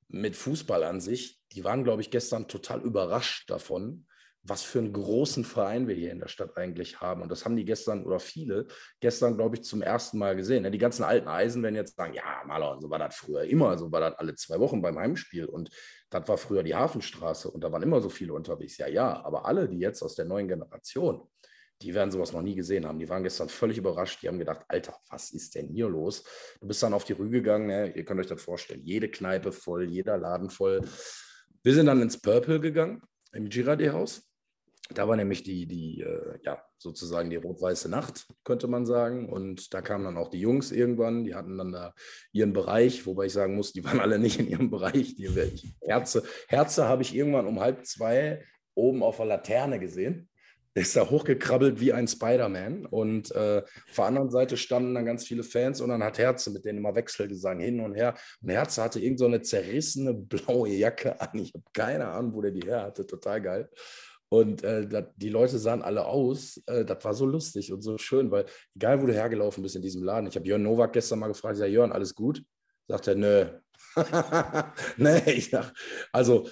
[0.08, 4.06] mit Fußball an sich, die waren, glaube ich, gestern total überrascht davon,
[4.46, 7.22] was für einen großen Verein wir hier in der Stadt eigentlich haben.
[7.22, 8.66] Und das haben die gestern oder viele
[9.00, 10.70] gestern, glaube ich, zum ersten Mal gesehen.
[10.70, 13.90] Die ganzen alten Eisen werden jetzt sagen, ja, Maler, so war das früher immer, so
[13.90, 15.46] war das alle zwei Wochen beim Heimspiel.
[15.46, 15.70] Und
[16.10, 18.76] das war früher die Hafenstraße und da waren immer so viele unterwegs.
[18.76, 21.26] Ja, ja, aber alle, die jetzt aus der neuen Generation,
[21.80, 22.98] die werden sowas noch nie gesehen haben.
[22.98, 24.22] Die waren gestern völlig überrascht.
[24.22, 26.22] Die haben gedacht, Alter, was ist denn hier los?
[26.60, 27.66] Du bist dann auf die Rüge gegangen.
[27.66, 27.92] Ne?
[27.96, 28.82] Ihr könnt euch das vorstellen.
[28.84, 30.82] Jede Kneipe voll, jeder Laden voll.
[31.62, 33.02] Wir sind dann ins Purple geganng,
[33.32, 34.22] im Girardi-Haus.
[34.94, 39.28] Da war nämlich die, die äh, ja, sozusagen die rot-weiße Nacht, könnte man sagen.
[39.28, 41.94] Und da kamen dann auch die Jungs irgendwann, die hatten dann da
[42.32, 45.16] ihren Bereich, wobei ich sagen muss, die waren alle nicht in ihrem Bereich.
[45.16, 45.28] Die
[45.82, 50.28] Herze, Herze habe ich irgendwann um halb zwei oben auf der Laterne gesehen.
[50.76, 52.86] Ist da hochgekrabbelt wie ein Spider-Man.
[52.86, 56.50] Und äh, auf der anderen Seite standen dann ganz viele Fans und dann hat Herze
[56.50, 58.16] mit denen immer Wechselgesang hin und her.
[58.42, 61.38] Und Herze hatte irgend so eine zerrissene blaue Jacke an.
[61.38, 63.06] Ich habe keine Ahnung, wo der die her hatte.
[63.06, 63.70] Total geil.
[64.34, 66.60] Und äh, die Leute sahen alle aus.
[66.66, 69.82] Äh, das war so lustig und so schön, weil egal, wo du hergelaufen bist in
[69.82, 72.42] diesem Laden, ich habe Jörn Nowak gestern mal gefragt, ja, Jörn, alles gut?
[72.88, 73.46] Sagt er, nö.
[74.96, 75.72] nee, ich sag,
[76.10, 76.48] also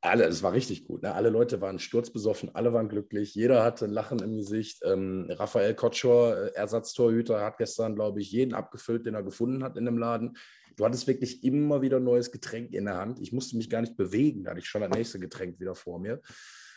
[0.00, 1.04] alle, es war richtig gut.
[1.04, 1.14] Ne?
[1.14, 4.80] Alle Leute waren sturzbesoffen, alle waren glücklich, jeder hatte ein Lachen im Gesicht.
[4.84, 9.76] Ähm, Raphael Kotschor, äh, Ersatztorhüter, hat gestern, glaube ich, jeden abgefüllt, den er gefunden hat
[9.76, 10.36] in dem Laden.
[10.74, 13.20] Du hattest wirklich immer wieder neues Getränk in der Hand.
[13.20, 16.00] Ich musste mich gar nicht bewegen, da hatte ich schon das nächste Getränk wieder vor
[16.00, 16.20] mir.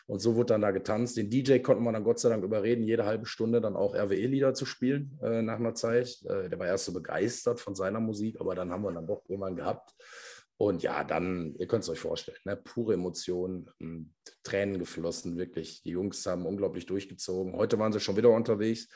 [0.05, 1.15] Und so wurde dann da getanzt.
[1.15, 4.53] Den DJ konnten wir dann Gott sei Dank überreden, jede halbe Stunde dann auch RWE-Lieder
[4.53, 6.21] zu spielen äh, nach einer Zeit.
[6.25, 9.23] Äh, der war erst so begeistert von seiner Musik, aber dann haben wir dann doch
[9.27, 9.93] irgendwann gehabt.
[10.57, 13.69] Und ja, dann, ihr könnt es euch vorstellen, ne, pure Emotionen,
[14.43, 15.81] Tränen geflossen, wirklich.
[15.83, 17.53] Die Jungs haben unglaublich durchgezogen.
[17.55, 18.87] Heute waren sie schon wieder unterwegs.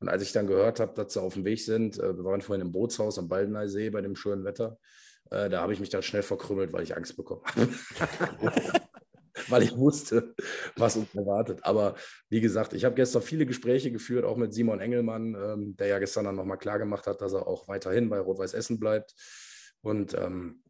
[0.00, 2.40] Und als ich dann gehört habe, dass sie auf dem Weg sind, äh, wir waren
[2.40, 4.78] vorhin im Bootshaus am Baldeneysee bei dem schönen Wetter,
[5.30, 8.82] äh, da habe ich mich dann schnell verkrümmelt, weil ich Angst bekommen habe.
[9.48, 10.34] weil ich wusste,
[10.76, 11.60] was uns erwartet.
[11.62, 11.94] Aber
[12.28, 15.98] wie gesagt, ich habe gestern viele Gespräche geführt, auch mit Simon Engelmann, ähm, der ja
[15.98, 19.14] gestern dann nochmal klargemacht hat, dass er auch weiterhin bei Rot-Weiß Essen bleibt.
[19.82, 20.62] Und ähm,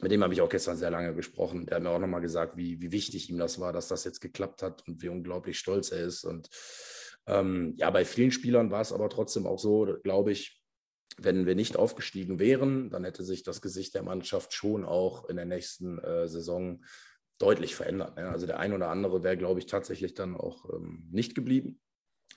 [0.00, 1.66] mit dem habe ich auch gestern sehr lange gesprochen.
[1.66, 4.20] Der hat mir auch nochmal gesagt, wie, wie wichtig ihm das war, dass das jetzt
[4.20, 6.24] geklappt hat und wie unglaublich stolz er ist.
[6.24, 6.48] Und
[7.26, 10.60] ähm, ja, bei vielen Spielern war es aber trotzdem auch so, glaube ich,
[11.18, 15.36] wenn wir nicht aufgestiegen wären, dann hätte sich das Gesicht der Mannschaft schon auch in
[15.36, 16.82] der nächsten äh, Saison
[17.40, 18.16] deutlich verändert.
[18.16, 18.28] Ne?
[18.28, 21.80] Also der ein oder andere wäre, glaube ich, tatsächlich dann auch ähm, nicht geblieben.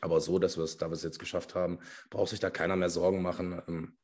[0.02, 2.90] Aber so, dass wir es, da wir jetzt geschafft haben, braucht sich da keiner mehr
[2.90, 3.62] Sorgen machen.
[3.68, 3.98] Ähm,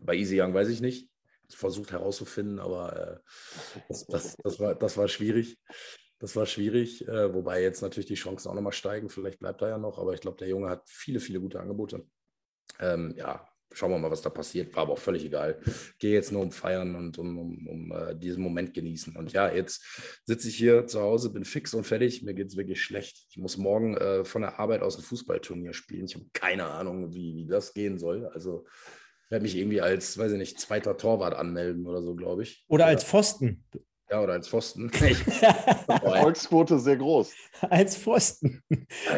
[0.00, 1.12] bei Easy Young weiß ich nicht
[1.54, 5.58] versucht herauszufinden, aber äh, das, das, das, war, das war schwierig.
[6.18, 9.08] Das war schwierig, äh, wobei jetzt natürlich die Chancen auch nochmal steigen.
[9.08, 12.06] Vielleicht bleibt er ja noch, aber ich glaube, der Junge hat viele, viele gute Angebote.
[12.78, 14.74] Ähm, ja, schauen wir mal, was da passiert.
[14.74, 15.60] War aber auch völlig egal.
[15.98, 19.16] Gehe jetzt nur um Feiern und um, um, um uh, diesen Moment genießen.
[19.16, 22.22] Und ja, jetzt sitze ich hier zu Hause, bin fix und fertig.
[22.22, 23.26] Mir geht es wirklich schlecht.
[23.30, 26.06] Ich muss morgen uh, von der Arbeit aus ein Fußballturnier spielen.
[26.06, 28.26] Ich habe keine Ahnung, wie, wie das gehen soll.
[28.26, 28.66] Also
[29.32, 32.64] werde mich irgendwie als, weiß ich nicht, zweiter Torwart anmelden oder so, glaube ich.
[32.68, 33.64] Oder als Pfosten.
[34.12, 34.90] Ja, oder als Pfosten.
[35.88, 37.32] Erfolgsquote sehr groß.
[37.70, 38.62] als Pfosten.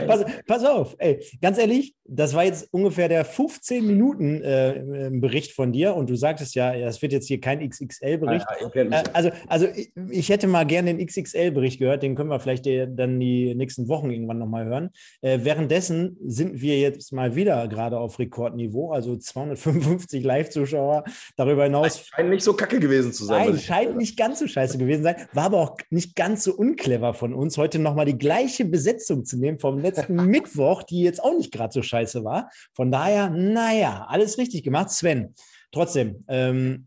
[0.06, 5.50] Pass, pass, auf, ey, ganz ehrlich, das war jetzt ungefähr der 15 Minuten äh, Bericht
[5.50, 8.46] von dir und du sagtest ja, es wird jetzt hier kein XXL-Bericht.
[8.74, 12.38] Ja, äh, also, also ich, ich, hätte mal gerne den XXL-Bericht gehört, den können wir
[12.38, 14.90] vielleicht dann die nächsten Wochen irgendwann nochmal hören.
[15.22, 21.02] Äh, währenddessen sind wir jetzt mal wieder gerade auf Rekordniveau, also 255 Live-Zuschauer.
[21.36, 22.06] Darüber hinaus.
[22.06, 23.50] Scheint nicht so kacke gewesen zu sein.
[23.50, 25.16] Nein, scheint nicht ganz so scheiße gewesen gewesen sein.
[25.32, 29.38] War aber auch nicht ganz so unclever von uns, heute nochmal die gleiche Besetzung zu
[29.38, 32.50] nehmen vom letzten Mittwoch, die jetzt auch nicht gerade so scheiße war.
[32.72, 34.90] Von daher, naja, alles richtig gemacht.
[34.90, 35.34] Sven,
[35.72, 36.86] trotzdem, ähm,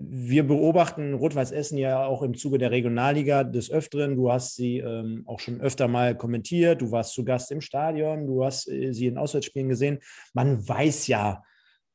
[0.00, 4.14] wir beobachten Rot-Weiß Essen ja auch im Zuge der Regionalliga des Öfteren.
[4.14, 6.82] Du hast sie ähm, auch schon öfter mal kommentiert.
[6.82, 8.26] Du warst zu Gast im Stadion.
[8.26, 9.98] Du hast äh, sie in Auswärtsspielen gesehen.
[10.34, 11.42] Man weiß ja,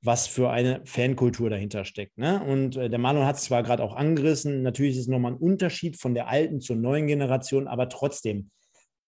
[0.03, 2.17] was für eine Fankultur dahinter steckt.
[2.17, 2.43] Ne?
[2.43, 5.37] Und äh, der Marlon hat es zwar gerade auch angerissen, natürlich ist es nochmal ein
[5.37, 8.51] Unterschied von der alten zur neuen Generation, aber trotzdem,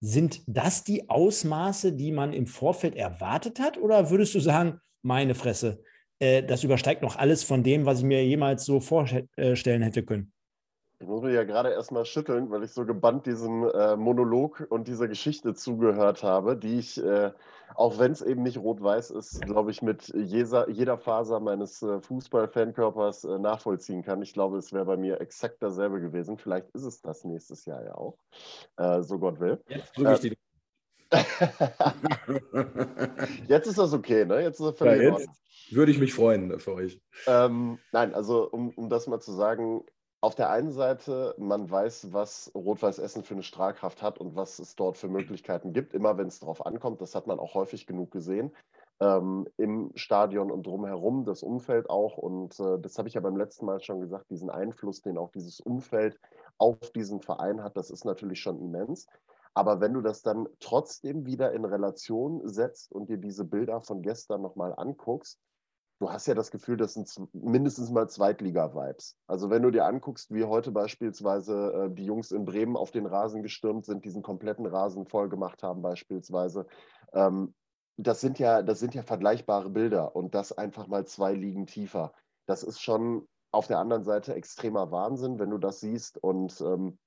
[0.02, 3.78] sind das die Ausmaße, die man im Vorfeld erwartet hat?
[3.78, 5.82] Oder würdest du sagen, meine Fresse,
[6.20, 10.32] äh, das übersteigt noch alles von dem, was ich mir jemals so vorstellen hätte können?
[11.06, 14.88] Ich muss mich ja gerade erstmal schütteln, weil ich so gebannt diesem äh, Monolog und
[14.88, 17.32] dieser Geschichte zugehört habe, die ich, äh,
[17.76, 22.02] auch wenn es eben nicht rot-weiß ist, glaube ich, mit jeder, jeder Faser meines äh,
[22.02, 24.24] Fußball-Fankörpers äh, nachvollziehen kann.
[24.24, 26.40] Ich glaube, es wäre bei mir exakt dasselbe gewesen.
[26.40, 28.18] Vielleicht ist es das nächstes Jahr ja auch,
[28.78, 29.62] äh, so Gott will.
[29.68, 30.36] Jetzt drücke ich die.
[33.48, 34.42] Jetzt ist das okay, ne?
[34.42, 35.20] Jetzt ist das völlig ja,
[35.70, 37.00] würde ich mich freuen für euch.
[37.28, 39.84] Ähm, nein, also um, um das mal zu sagen,
[40.26, 44.58] auf der einen Seite, man weiß, was Rot-Weiß Essen für eine Strahlkraft hat und was
[44.58, 47.00] es dort für Möglichkeiten gibt, immer wenn es darauf ankommt.
[47.00, 48.52] Das hat man auch häufig genug gesehen.
[49.00, 52.18] Ähm, im Stadion und drumherum, das Umfeld auch.
[52.18, 55.30] Und äh, das habe ich ja beim letzten Mal schon gesagt, diesen Einfluss, den auch
[55.30, 56.20] dieses Umfeld
[56.58, 59.06] auf diesen Verein hat, das ist natürlich schon immens.
[59.54, 64.02] Aber wenn du das dann trotzdem wieder in Relation setzt und dir diese Bilder von
[64.02, 65.40] gestern nochmal anguckst,
[66.00, 69.18] du hast ja das Gefühl, das sind mindestens mal Zweitliga-Vibes.
[69.28, 73.06] Also wenn du dir anguckst, wie heute beispielsweise äh, die Jungs in Bremen auf den
[73.06, 76.68] Rasen gestürmt sind, diesen kompletten Rasen voll gemacht haben beispielsweise,
[77.14, 77.54] ähm,
[77.98, 82.14] das sind ja, das sind ja vergleichbare Bilder und das einfach mal zwei Ligen tiefer.
[82.46, 86.98] Das ist schon auf der anderen Seite extremer Wahnsinn, wenn du das siehst und ähm,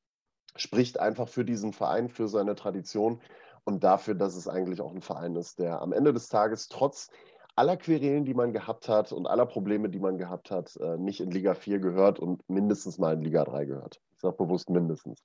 [0.57, 3.21] spricht einfach für diesen Verein, für seine Tradition
[3.65, 7.11] und dafür, dass es eigentlich auch ein Verein ist, der am Ende des Tages trotz
[7.59, 11.21] aller Querelen, die man gehabt hat und aller Probleme, die man gehabt hat, äh, nicht
[11.21, 14.01] in Liga 4 gehört und mindestens mal in Liga 3 gehört.
[14.15, 15.25] Ich sage bewusst mindestens.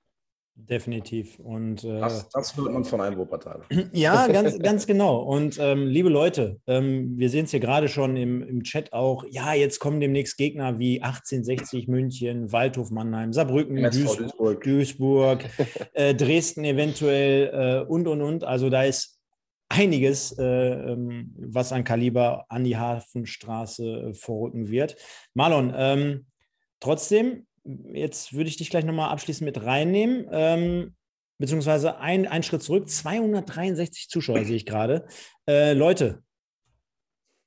[0.56, 1.40] Definitiv.
[1.40, 3.66] Und, äh, das, das hört man von einem Wuppertaler.
[3.92, 5.22] Ja, ganz, ganz genau.
[5.22, 9.26] Und ähm, liebe Leute, ähm, wir sehen es hier gerade schon im, im Chat auch.
[9.30, 15.46] Ja, jetzt kommen demnächst Gegner wie 1860 München, Waldhof Mannheim, Saarbrücken, Duisburg, Duisburg, Duisburg
[15.94, 18.44] äh, Dresden eventuell äh, und, und, und.
[18.44, 19.13] Also da ist
[19.74, 24.96] einiges, äh, ähm, was an Kaliber an die Hafenstraße äh, vorrücken wird.
[25.34, 26.26] Marlon, ähm,
[26.80, 30.28] trotzdem, jetzt würde ich dich gleich nochmal abschließend mit reinnehmen.
[30.32, 30.96] Ähm,
[31.40, 35.08] beziehungsweise ein, einen Schritt zurück, 263 Zuschauer sehe ich gerade.
[35.48, 36.24] Äh, Leute,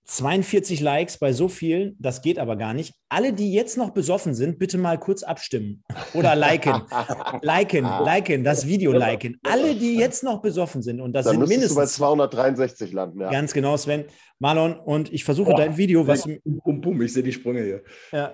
[0.06, 2.94] 42 Likes bei so vielen, das geht aber gar nicht.
[3.08, 5.82] Alle, die jetzt noch besoffen sind, bitte mal kurz abstimmen
[6.14, 6.82] oder liken.
[7.42, 9.38] liken, liken, das Video liken.
[9.42, 11.74] Alle, die jetzt noch besoffen sind, und das Dann sind mindestens.
[11.74, 13.30] Du bei 263 landen, ja.
[13.30, 14.04] Ganz genau, Sven.
[14.38, 16.26] Marlon, und ich versuche oh, dein Video, was.
[16.26, 17.82] Um, um, ich sehe die Sprünge hier.
[18.12, 18.32] Ja,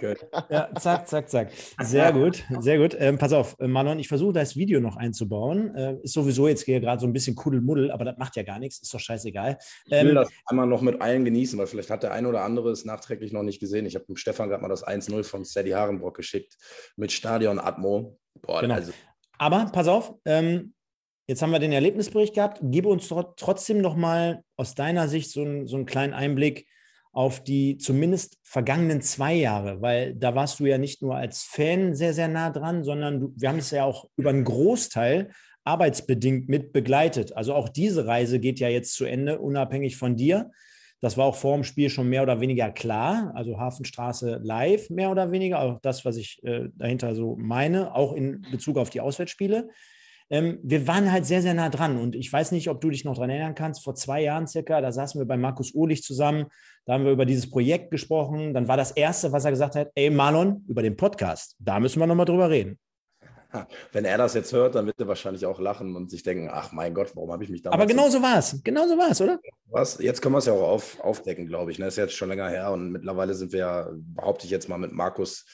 [0.51, 1.53] ja, zack, zack, zack.
[1.81, 2.97] Sehr gut, sehr gut.
[2.99, 5.75] Ähm, pass auf, äh, Marlon, ich versuche das Video noch einzubauen.
[5.77, 8.59] Äh, ist sowieso jetzt hier gerade so ein bisschen Kuddelmuddel, aber das macht ja gar
[8.59, 9.51] nichts, ist doch scheißegal.
[9.51, 12.29] Ähm, ich will ähm, das einmal noch mit allen genießen, weil vielleicht hat der eine
[12.29, 13.87] oder andere es nachträglich noch nicht gesehen.
[13.87, 16.57] Ich habe dem Stefan gerade mal das 1-0 von Sadie Harenbrock geschickt
[16.97, 18.19] mit Stadion Atmo.
[18.43, 18.75] Boah, genau.
[18.75, 18.93] also.
[19.39, 20.75] Aber pass auf, ähm,
[21.29, 22.59] Jetzt haben wir den Erlebnisbericht gehabt.
[22.63, 26.67] Gebe uns trotzdem noch mal aus deiner Sicht so, ein, so einen kleinen Einblick
[27.13, 31.95] auf die zumindest vergangenen zwei Jahre, weil da warst du ja nicht nur als Fan
[31.95, 35.31] sehr, sehr nah dran, sondern du, wir haben es ja auch über einen Großteil
[35.65, 37.37] arbeitsbedingt mit begleitet.
[37.37, 40.51] Also auch diese Reise geht ja jetzt zu Ende, unabhängig von dir.
[41.03, 43.33] Das war auch vor dem Spiel schon mehr oder weniger klar.
[43.35, 45.61] Also Hafenstraße live, mehr oder weniger.
[45.61, 49.69] Auch das, was ich äh, dahinter so meine, auch in Bezug auf die Auswärtsspiele
[50.33, 51.99] ähm, wir waren halt sehr, sehr nah dran.
[51.99, 54.81] Und ich weiß nicht, ob du dich noch daran erinnern kannst, vor zwei Jahren circa,
[54.81, 56.47] da saßen wir bei Markus Uhlich zusammen,
[56.87, 58.55] da haben wir über dieses Projekt gesprochen.
[58.55, 62.01] Dann war das Erste, was er gesagt hat, ey Marlon, über den Podcast, da müssen
[62.01, 62.79] wir nochmal drüber reden.
[63.93, 66.73] Wenn er das jetzt hört, dann wird er wahrscheinlich auch lachen und sich denken, ach
[66.73, 67.71] mein Gott, warum habe ich mich da.
[67.71, 68.61] Aber genau so war es.
[68.65, 69.39] Genau so war es, oder?
[69.67, 69.99] Was?
[69.99, 71.77] Jetzt können wir es ja auch auf, aufdecken, glaube ich.
[71.79, 71.89] Das ne?
[71.89, 74.93] ist jetzt schon länger her und mittlerweile sind wir ja, behaupte ich jetzt mal, mit
[74.93, 75.45] Markus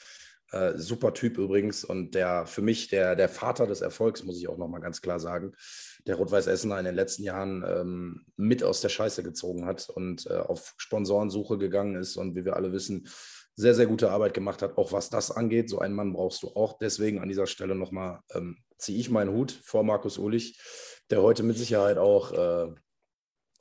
[0.51, 4.47] äh, super Typ übrigens und der für mich der, der Vater des Erfolgs, muss ich
[4.47, 5.53] auch nochmal ganz klar sagen,
[6.07, 10.25] der Rot-Weiß Essener in den letzten Jahren ähm, mit aus der Scheiße gezogen hat und
[10.25, 13.07] äh, auf Sponsorensuche gegangen ist und wie wir alle wissen,
[13.59, 15.69] sehr, sehr gute Arbeit gemacht hat, auch was das angeht.
[15.69, 16.77] So einen Mann brauchst du auch.
[16.79, 20.57] Deswegen an dieser Stelle nochmal ähm, ziehe ich meinen Hut vor Markus Ulich,
[21.09, 22.73] der heute mit Sicherheit auch äh,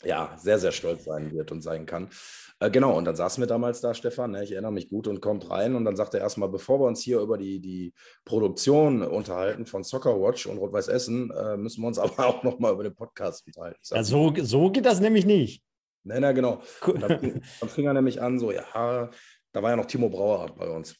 [0.04, 2.10] ja, sehr, sehr stolz sein wird und sein kann.
[2.60, 5.20] Äh, genau, und dann saßen wir damals da, Stefan, ne, ich erinnere mich gut, und
[5.20, 7.92] kommt rein und dann sagt er erstmal, bevor wir uns hier über die, die
[8.24, 12.72] Produktion unterhalten von Soccer Watch und Rot-Weiß Essen, äh, müssen wir uns aber auch nochmal
[12.72, 13.80] über den Podcast unterhalten.
[13.90, 15.64] Ja, so, so geht das nämlich nicht.
[16.04, 16.62] Nein, nein, genau.
[16.86, 17.00] Cool.
[17.00, 19.10] Dann, dann fing er nämlich an, so, ja,
[19.52, 20.96] da war ja noch Timo Brauer bei uns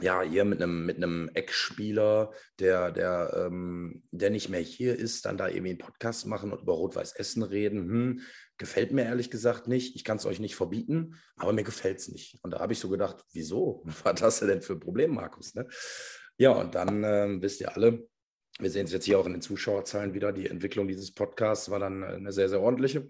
[0.00, 5.26] ja, hier mit einem, mit einem Ex-Spieler, der, der, ähm, der nicht mehr hier ist,
[5.26, 7.80] dann da irgendwie einen Podcast machen und über Rot-Weiß Essen reden.
[7.80, 8.20] Hm,
[8.58, 9.96] gefällt mir ehrlich gesagt nicht.
[9.96, 12.38] Ich kann es euch nicht verbieten, aber mir gefällt es nicht.
[12.42, 13.82] Und da habe ich so gedacht, wieso?
[14.04, 15.54] Was hast du denn für ein Problem, Markus?
[15.54, 15.66] Ne?
[16.38, 18.06] Ja, und dann ähm, wisst ihr alle,
[18.58, 21.78] wir sehen es jetzt hier auch in den Zuschauerzahlen wieder, die Entwicklung dieses Podcasts war
[21.78, 23.08] dann eine sehr, sehr ordentliche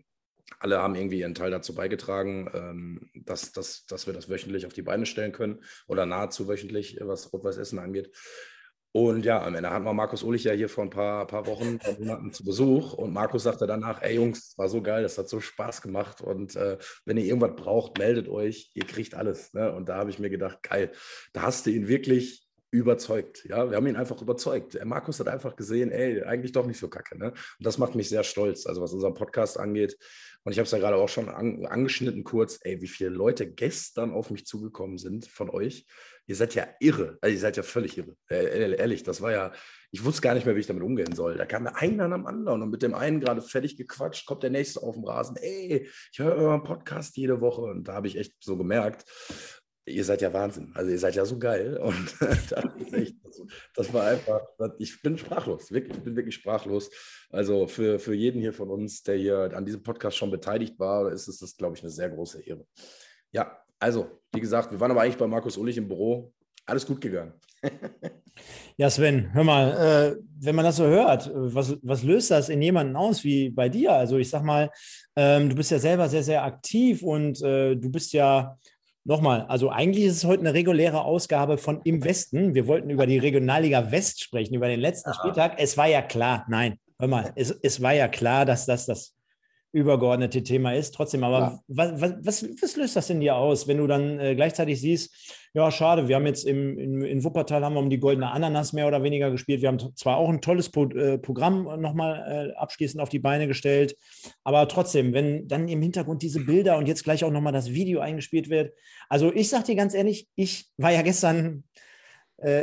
[0.59, 4.73] alle haben irgendwie ihren Teil dazu beigetragen, ähm, dass, dass, dass wir das wöchentlich auf
[4.73, 8.11] die Beine stellen können oder nahezu wöchentlich, was Rot-Weiß Essen angeht.
[8.95, 11.79] Und ja, am Ende hatten wir Markus Ulich ja hier vor ein paar, paar Wochen,
[11.79, 12.93] paar Monaten zu Besuch.
[12.93, 16.21] Und Markus sagte danach, ey Jungs, es war so geil, das hat so Spaß gemacht.
[16.21, 19.55] Und äh, wenn ihr irgendwas braucht, meldet euch, ihr kriegt alles.
[19.55, 19.73] Ne?
[19.73, 20.93] Und da habe ich mir gedacht, geil,
[21.33, 23.45] da hast du ihn wirklich überzeugt.
[23.47, 24.75] Ja, wir haben ihn einfach überzeugt.
[24.75, 27.19] Der Markus hat einfach gesehen, ey, eigentlich doch nicht so kacke.
[27.19, 27.31] Ne?
[27.31, 28.67] Und das macht mich sehr stolz.
[28.67, 29.97] Also was unseren Podcast angeht,
[30.45, 33.51] und ich habe es ja gerade auch schon an, angeschnitten kurz, ey, wie viele Leute
[33.51, 35.87] gestern auf mich zugekommen sind von euch.
[36.27, 37.19] Ihr seid ja irre.
[37.21, 38.17] Also ihr seid ja völlig irre.
[38.29, 39.53] Äh, ehrlich, das war ja,
[39.91, 41.37] ich wusste gar nicht mehr, wie ich damit umgehen soll.
[41.37, 44.51] Da kam der einer am anderen und mit dem einen gerade fertig gequatscht, kommt der
[44.51, 45.37] nächste auf den Rasen.
[45.37, 47.63] Ey, ich höre euren Podcast jede Woche.
[47.63, 49.05] Und da habe ich echt so gemerkt,
[49.87, 50.73] ihr seid ja Wahnsinn.
[50.75, 51.77] Also ihr seid ja so geil.
[51.83, 53.17] Und das, echt,
[53.75, 54.41] das, war einfach,
[54.79, 56.91] ich bin sprachlos, wirklich, ich bin wirklich sprachlos.
[57.31, 61.11] Also für, für jeden hier von uns, der hier an diesem Podcast schon beteiligt war,
[61.13, 62.67] ist es das, glaube ich, eine sehr große Ehre.
[63.33, 66.33] Ja, also, wie gesagt, wir waren aber eigentlich bei Markus Ullich im Büro.
[66.67, 67.33] Alles gut gegangen.
[68.77, 72.63] ja, Sven, hör mal, äh, wenn man das so hört, was, was löst das in
[72.63, 73.93] jemanden aus wie bei dir?
[73.93, 74.71] Also ich sag mal,
[75.17, 78.57] ähm, du bist ja selber sehr, sehr aktiv und äh, du bist ja
[79.05, 82.55] Nochmal, also eigentlich ist es heute eine reguläre Ausgabe von Im Westen.
[82.55, 85.55] Wir wollten über die Regionalliga West sprechen, über den letzten Spieltag.
[85.59, 89.15] Es war ja klar, nein, hör mal, es, es war ja klar, dass das das
[89.73, 90.95] übergeordnete Thema ist.
[90.95, 91.61] Trotzdem, aber ja.
[91.69, 95.15] was, was, was, löst das in dir aus, wenn du dann äh, gleichzeitig siehst,
[95.55, 98.73] ja, schade, wir haben jetzt im, in, in, Wuppertal haben wir um die goldene Ananas
[98.73, 99.61] mehr oder weniger gespielt.
[99.61, 103.47] Wir haben zwar auch ein tolles Pro, äh, Programm nochmal äh, abschließend auf die Beine
[103.49, 103.97] gestellt,
[104.45, 108.01] aber trotzdem, wenn dann im Hintergrund diese Bilder und jetzt gleich auch nochmal das Video
[108.01, 108.73] eingespielt wird.
[109.09, 111.65] Also ich sag dir ganz ehrlich, ich war ja gestern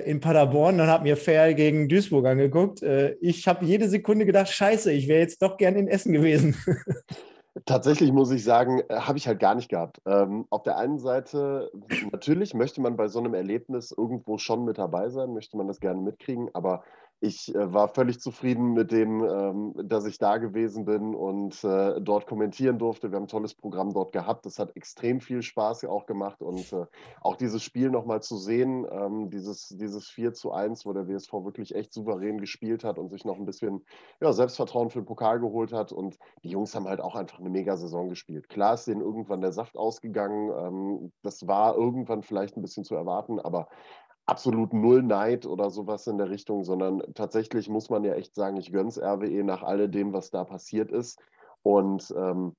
[0.05, 2.83] in Paderborn und habe mir Fair gegen Duisburg angeguckt.
[2.83, 6.55] Äh, ich habe jede Sekunde gedacht, scheiße, ich wäre jetzt doch gern in Essen gewesen.
[7.65, 10.01] Tatsächlich muss ich sagen, äh, habe ich halt gar nicht gehabt.
[10.05, 11.71] Ähm, auf der einen Seite,
[12.11, 15.79] natürlich möchte man bei so einem Erlebnis irgendwo schon mit dabei sein, möchte man das
[15.79, 16.83] gerne mitkriegen, aber
[17.21, 21.99] ich äh, war völlig zufrieden mit dem, ähm, dass ich da gewesen bin und äh,
[21.99, 23.11] dort kommentieren durfte.
[23.11, 24.45] Wir haben ein tolles Programm dort gehabt.
[24.45, 26.85] Das hat extrem viel Spaß auch gemacht und äh,
[27.21, 31.33] auch dieses Spiel nochmal zu sehen, ähm, dieses, dieses 4 zu 1, wo der WSV
[31.33, 33.83] wirklich echt souverän gespielt hat und sich noch ein bisschen
[34.21, 35.91] ja, Selbstvertrauen für den Pokal geholt hat.
[35.91, 38.47] Und die Jungs haben halt auch einfach eine Mega-Saison gespielt.
[38.47, 40.51] Klar ist denen irgendwann der Saft ausgegangen.
[40.57, 43.67] Ähm, das war irgendwann vielleicht ein bisschen zu erwarten, aber
[44.29, 48.57] absolut null Neid oder sowas in der Richtung, sondern tatsächlich muss man ja echt sagen,
[48.57, 51.19] ich gönne es RWE nach alledem, was da passiert ist.
[51.63, 52.55] Und ähm,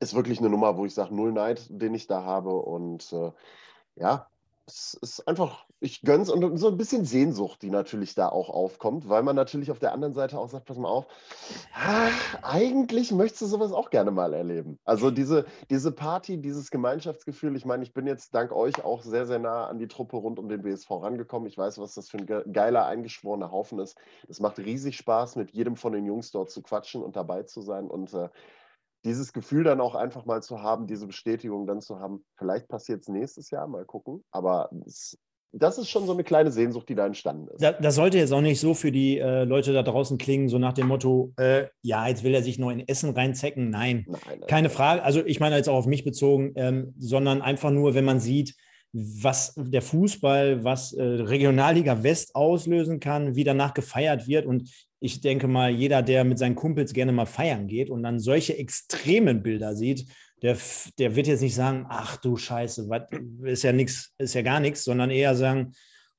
[0.00, 2.54] ist wirklich eine Nummer, wo ich sage, null Neid, den ich da habe.
[2.54, 3.32] Und äh,
[3.96, 4.28] ja,
[4.66, 9.08] es ist einfach, ich gönn's und so ein bisschen Sehnsucht, die natürlich da auch aufkommt,
[9.08, 11.06] weil man natürlich auf der anderen Seite auch sagt, pass mal auf,
[11.72, 12.08] ah,
[12.42, 14.80] eigentlich möchtest du sowas auch gerne mal erleben.
[14.84, 19.24] Also diese, diese Party, dieses Gemeinschaftsgefühl, ich meine, ich bin jetzt dank euch auch sehr,
[19.26, 21.46] sehr nah an die Truppe rund um den BSV rangekommen.
[21.46, 23.96] Ich weiß, was das für ein geiler, eingeschworener Haufen ist.
[24.28, 27.60] Es macht riesig Spaß, mit jedem von den Jungs dort zu quatschen und dabei zu
[27.60, 28.30] sein und äh,
[29.06, 33.02] dieses Gefühl dann auch einfach mal zu haben, diese Bestätigung dann zu haben, vielleicht passiert
[33.02, 34.24] es nächstes Jahr, mal gucken.
[34.30, 35.16] Aber es,
[35.52, 37.62] das ist schon so eine kleine Sehnsucht, die da entstanden ist.
[37.62, 40.58] Das, das sollte jetzt auch nicht so für die äh, Leute da draußen klingen, so
[40.58, 43.70] nach dem Motto, äh, ja, jetzt will er sich nur in Essen reinzecken.
[43.70, 44.76] Nein, nein, nein keine nein.
[44.76, 45.02] Frage.
[45.02, 48.54] Also ich meine jetzt auch auf mich bezogen, ähm, sondern einfach nur, wenn man sieht,
[48.92, 54.46] was der Fußball, was äh, Regionalliga West auslösen kann, wie danach gefeiert wird.
[54.46, 58.18] Und ich denke mal, jeder, der mit seinen Kumpels gerne mal feiern geht und dann
[58.18, 60.06] solche extremen Bilder sieht,
[60.42, 60.56] der,
[60.98, 63.02] der wird jetzt nicht sagen, ach du Scheiße, was,
[63.42, 65.72] ist ja nichts, ist ja gar nichts, sondern eher sagen,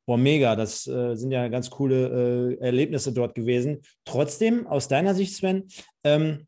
[0.06, 3.82] boah, mega, das äh, sind ja ganz coole äh, Erlebnisse dort gewesen.
[4.06, 5.68] Trotzdem, aus deiner Sicht, Sven,
[6.04, 6.47] ähm,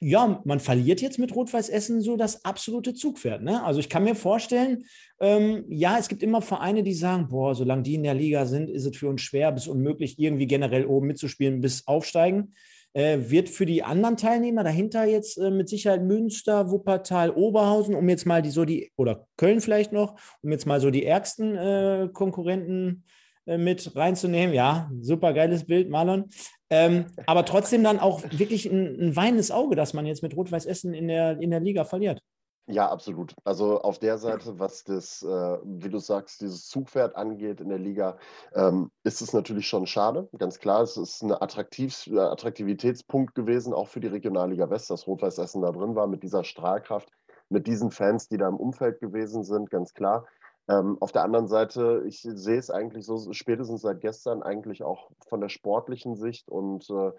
[0.00, 3.42] ja, man verliert jetzt mit Rot-Weiß Essen so das absolute Zugpferd.
[3.42, 3.64] Ne?
[3.64, 4.84] Also ich kann mir vorstellen,
[5.20, 8.68] ähm, ja, es gibt immer Vereine, die sagen, boah, solange die in der Liga sind,
[8.68, 12.54] ist es für uns schwer bis unmöglich, irgendwie generell oben mitzuspielen bis aufsteigen.
[12.92, 18.08] Äh, wird für die anderen Teilnehmer dahinter jetzt äh, mit Sicherheit Münster, Wuppertal, Oberhausen, um
[18.08, 21.56] jetzt mal die so die, oder Köln vielleicht noch, um jetzt mal so die ärgsten
[21.56, 23.04] äh, Konkurrenten
[23.46, 24.54] äh, mit reinzunehmen.
[24.54, 26.30] Ja, super geiles Bild, Marlon.
[26.70, 30.66] Ähm, aber trotzdem dann auch wirklich ein, ein weinendes Auge, dass man jetzt mit Rot-Weiß
[30.66, 32.20] Essen in der, in der Liga verliert.
[32.68, 33.32] Ja, absolut.
[33.44, 37.78] Also auf der Seite, was das, äh, wie du sagst, dieses Zugpferd angeht in der
[37.78, 38.18] Liga,
[38.54, 40.28] ähm, ist es natürlich schon schade.
[40.36, 45.06] Ganz klar, es ist ein Attraktiv äh, Attraktivitätspunkt gewesen, auch für die Regionalliga West, dass
[45.06, 47.08] Rot-Weiß Essen da drin war, mit dieser Strahlkraft,
[47.50, 50.26] mit diesen Fans, die da im Umfeld gewesen sind, ganz klar.
[50.68, 55.10] Ähm, auf der anderen Seite, ich sehe es eigentlich so spätestens seit gestern eigentlich auch
[55.28, 57.12] von der sportlichen Sicht und äh,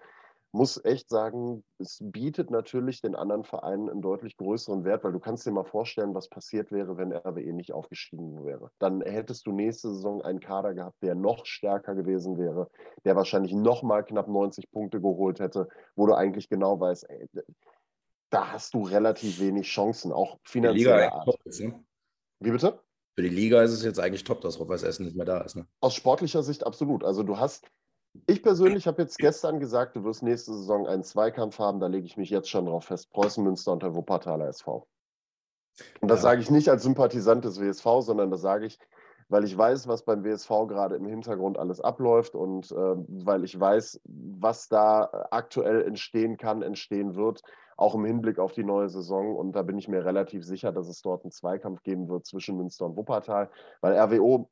[0.52, 5.18] muss echt sagen, es bietet natürlich den anderen Vereinen einen deutlich größeren Wert, weil du
[5.18, 8.70] kannst dir mal vorstellen, was passiert wäre, wenn RWE nicht aufgestiegen wäre.
[8.78, 12.70] Dann hättest du nächste Saison einen Kader gehabt, der noch stärker gewesen wäre,
[13.04, 17.28] der wahrscheinlich noch mal knapp 90 Punkte geholt hätte, wo du eigentlich genau weißt, ey,
[18.30, 21.10] da hast du relativ wenig Chancen, auch finanziell.
[21.58, 21.84] Ne?
[22.40, 22.80] Wie bitte?
[23.18, 25.56] Für die Liga ist es jetzt eigentlich top, dass Rot-Weiß Essen nicht mehr da ist.
[25.56, 25.66] Ne?
[25.80, 27.02] Aus sportlicher Sicht absolut.
[27.02, 27.66] Also du hast,
[28.28, 32.06] ich persönlich habe jetzt gestern gesagt, du wirst nächste Saison einen Zweikampf haben, da lege
[32.06, 33.10] ich mich jetzt schon drauf fest.
[33.10, 34.86] Preußen Münster und der Wuppertaler SV.
[36.00, 36.28] Und das ja.
[36.28, 38.78] sage ich nicht als Sympathisant des WSV, sondern das sage ich,
[39.28, 43.58] weil ich weiß, was beim WSV gerade im Hintergrund alles abläuft und äh, weil ich
[43.58, 47.42] weiß, was da aktuell entstehen kann, entstehen wird
[47.78, 49.36] auch im Hinblick auf die neue Saison.
[49.36, 52.56] Und da bin ich mir relativ sicher, dass es dort einen Zweikampf geben wird zwischen
[52.56, 54.50] Münster und Wuppertal, weil RWO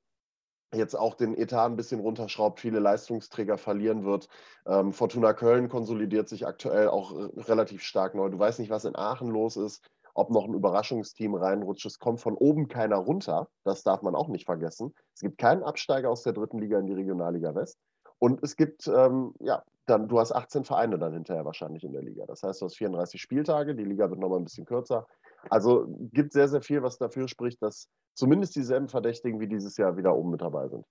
[0.73, 4.29] jetzt auch den Etat ein bisschen runterschraubt, viele Leistungsträger verlieren wird.
[4.65, 8.29] Ähm, Fortuna Köln konsolidiert sich aktuell auch relativ stark neu.
[8.29, 9.85] Du weißt nicht, was in Aachen los ist,
[10.15, 11.87] ob noch ein Überraschungsteam reinrutscht.
[11.87, 14.95] Es kommt von oben keiner runter, das darf man auch nicht vergessen.
[15.15, 17.79] Es gibt keinen Absteiger aus der dritten Liga in die Regionalliga West.
[18.19, 22.03] Und es gibt, ähm, ja, dann, du hast 18 Vereine dann hinterher wahrscheinlich in der
[22.03, 22.27] Liga.
[22.27, 25.07] Das heißt, du hast 34 Spieltage, die Liga wird nochmal ein bisschen kürzer.
[25.49, 29.97] Also gibt sehr, sehr viel, was dafür spricht, dass zumindest dieselben Verdächtigen wie dieses Jahr
[29.97, 30.85] wieder oben mit dabei sind.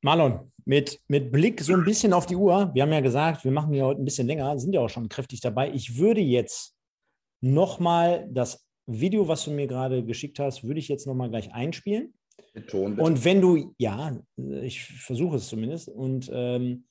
[0.00, 3.52] Marlon, mit, mit Blick so ein bisschen auf die Uhr, wir haben ja gesagt, wir
[3.52, 5.70] machen hier heute ein bisschen länger, sind ja auch schon kräftig dabei.
[5.70, 6.74] Ich würde jetzt
[7.40, 12.12] nochmal das Video, was du mir gerade geschickt hast, würde ich jetzt nochmal gleich einspielen.
[12.68, 16.84] Ton, und wenn du, ja, ich versuche es zumindest, und ähm,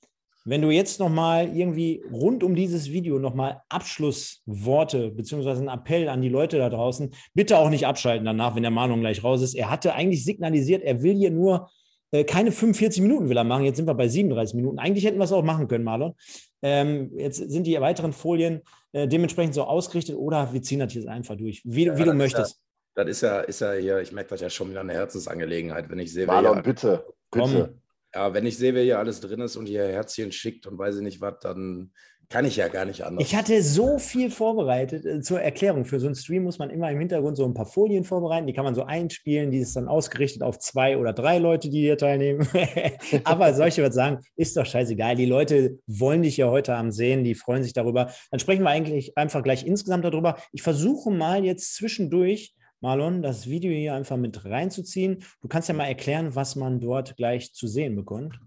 [0.45, 6.21] wenn du jetzt nochmal irgendwie rund um dieses Video nochmal Abschlussworte beziehungsweise einen Appell an
[6.21, 9.55] die Leute da draußen, bitte auch nicht abschalten danach, wenn der Mahnung gleich raus ist.
[9.55, 11.69] Er hatte eigentlich signalisiert, er will hier nur
[12.11, 13.63] äh, keine 45 Minuten will er machen.
[13.63, 14.79] Jetzt sind wir bei 37 Minuten.
[14.79, 16.13] Eigentlich hätten wir es auch machen können, Marlon.
[16.61, 18.61] Ähm, jetzt sind die weiteren Folien
[18.91, 22.13] äh, dementsprechend so ausgerichtet oder wir ziehen das jetzt einfach durch, wie, ja, wie du
[22.13, 22.59] möchtest.
[22.95, 25.99] Das ist ja, ist ja hier, ich merke das ja schon wieder eine Herzensangelegenheit, wenn
[25.99, 27.73] ich sehe, Marlon, bitte, bitte.
[28.13, 30.97] Ja, wenn ich sehe, wer hier alles drin ist und hier Herzchen schickt und weiß
[30.97, 31.91] ich nicht was, dann
[32.29, 33.23] kann ich ja gar nicht anders.
[33.23, 35.05] Ich hatte so viel vorbereitet.
[35.05, 37.65] Äh, zur Erklärung, für so einen Stream muss man immer im Hintergrund so ein paar
[37.65, 38.47] Folien vorbereiten.
[38.47, 39.51] Die kann man so einspielen.
[39.51, 42.47] Die ist dann ausgerichtet auf zwei oder drei Leute, die hier teilnehmen.
[43.23, 45.15] Aber solche würde sagen, ist doch scheißegal.
[45.15, 47.23] Die Leute wollen dich ja heute Abend sehen.
[47.23, 48.11] Die freuen sich darüber.
[48.31, 50.37] Dann sprechen wir eigentlich einfach gleich insgesamt darüber.
[50.53, 55.23] Ich versuche mal jetzt zwischendurch Marlon, das Video hier einfach mit reinzuziehen.
[55.41, 58.37] Du kannst ja mal erklären, was man dort gleich zu sehen bekommt.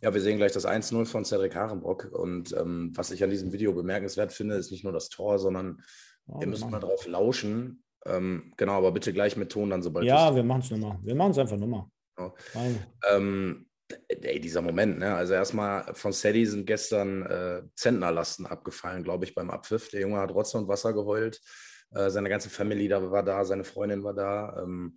[0.00, 2.10] Ja, wir sehen gleich das 1-0 von Cedric Harenbrock.
[2.10, 5.82] Und ähm, was ich an diesem Video bemerkenswert finde, ist nicht nur das Tor, sondern
[6.26, 7.84] oh, wir müssen mal drauf lauschen.
[8.06, 10.98] Ähm, genau, aber bitte gleich mit Ton dann, sobald Ja, wir machen es nochmal.
[11.02, 11.84] Wir machen es einfach nochmal.
[12.16, 12.34] Genau.
[13.10, 13.66] Ähm,
[14.08, 15.14] ey, dieser Moment, ne?
[15.14, 19.90] Also erstmal von Sadie sind gestern äh, Zentnerlasten abgefallen, glaube ich, beim Abpfiff.
[19.90, 21.42] Der Junge hat Rotz und Wasser geheult.
[21.90, 24.62] Äh, seine ganze Family da war da, seine Freundin war da.
[24.62, 24.94] Ähm,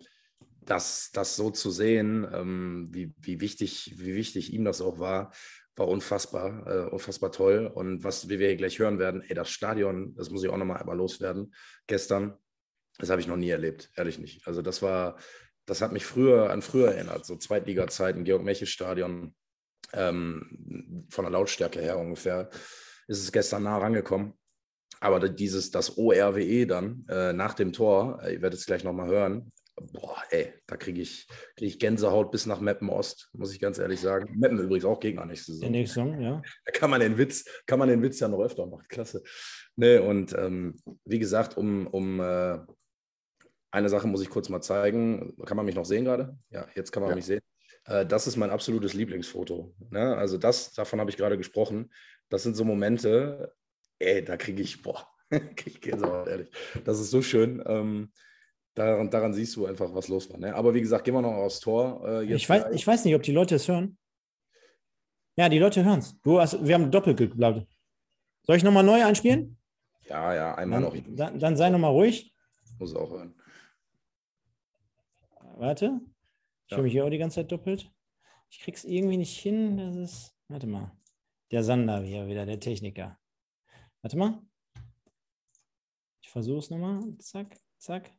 [0.62, 5.32] das, das so zu sehen, ähm, wie, wie, wichtig, wie wichtig ihm das auch war,
[5.76, 7.66] war unfassbar, äh, unfassbar toll.
[7.66, 10.56] Und was wie wir hier gleich hören werden, ey, das Stadion, das muss ich auch
[10.56, 11.54] nochmal einmal loswerden,
[11.86, 12.36] gestern,
[12.98, 14.46] das habe ich noch nie erlebt, ehrlich nicht.
[14.46, 15.16] Also das war,
[15.64, 19.34] das hat mich früher an früher erinnert, so Zweitliga-Zeiten, Georg-Mechel-Stadion,
[19.92, 22.50] ähm, von der Lautstärke her ungefähr,
[23.08, 24.34] ist es gestern nah rangekommen.
[25.00, 29.08] Aber dieses, das ORWE dann äh, nach dem Tor, äh, ihr werdet es gleich nochmal
[29.08, 29.50] hören,
[29.92, 31.26] boah, ey, da kriege ich,
[31.56, 34.38] krieg ich Gänsehaut bis nach Meppen Ost, muss ich ganz ehrlich sagen.
[34.38, 35.70] Meppen übrigens auch Gegner nächste Saison.
[35.70, 36.42] Nächste Saison, ja.
[36.64, 38.84] Da kann man den Witz, kann man den Witz ja noch öfter machen.
[38.88, 39.22] Klasse.
[39.76, 42.58] Nee, und ähm, wie gesagt, um, um äh,
[43.70, 45.34] eine Sache muss ich kurz mal zeigen.
[45.46, 46.36] Kann man mich noch sehen gerade?
[46.50, 47.16] Ja, jetzt kann man ja.
[47.16, 47.40] mich sehen.
[47.84, 49.74] Äh, das ist mein absolutes Lieblingsfoto.
[49.90, 50.16] Ne?
[50.16, 51.92] Also das, davon habe ich gerade gesprochen.
[52.28, 53.54] Das sind so Momente,
[54.00, 55.06] ey, da kriege ich, boah,
[55.64, 56.50] ich Gänsehaut, ehrlich.
[56.84, 57.62] Das ist so schön.
[57.66, 58.10] Ähm,
[58.74, 60.38] daran, daran, siehst du einfach, was los war.
[60.38, 60.54] Ne?
[60.54, 62.02] Aber wie gesagt, gehen wir noch aufs Tor.
[62.06, 63.96] Äh, ich, weiß, ich weiß nicht, ob die Leute es hören.
[65.36, 66.16] Ja, die Leute hören es.
[66.24, 67.66] wir haben doppelt geglaubt.
[68.42, 69.56] Soll ich nochmal neu einspielen?
[70.08, 71.16] Ja, ja, einmal dann, noch.
[71.16, 72.34] Dann, dann sei nochmal ruhig.
[72.78, 73.34] Muss auch hören.
[75.56, 76.00] Warte.
[76.66, 76.78] Ich ja.
[76.78, 77.90] höre mich hier auch die ganze Zeit doppelt.
[78.48, 79.76] Ich krieg's irgendwie nicht hin.
[79.76, 80.34] Das ist.
[80.48, 80.90] Warte mal.
[81.52, 83.18] Der Sander hier wieder, der Techniker.
[84.02, 84.42] Warte mal.
[86.22, 87.02] Ich versuche es nochmal.
[87.18, 88.10] Zack, zack.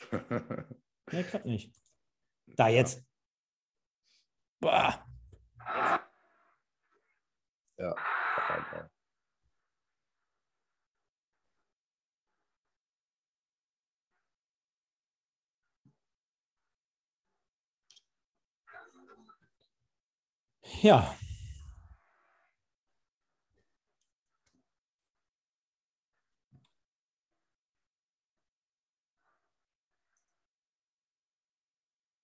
[1.12, 1.72] nee, klappt nicht.
[2.46, 3.04] Da jetzt.
[4.60, 5.04] Boah.
[7.78, 7.94] Ja.
[20.82, 21.16] Ja,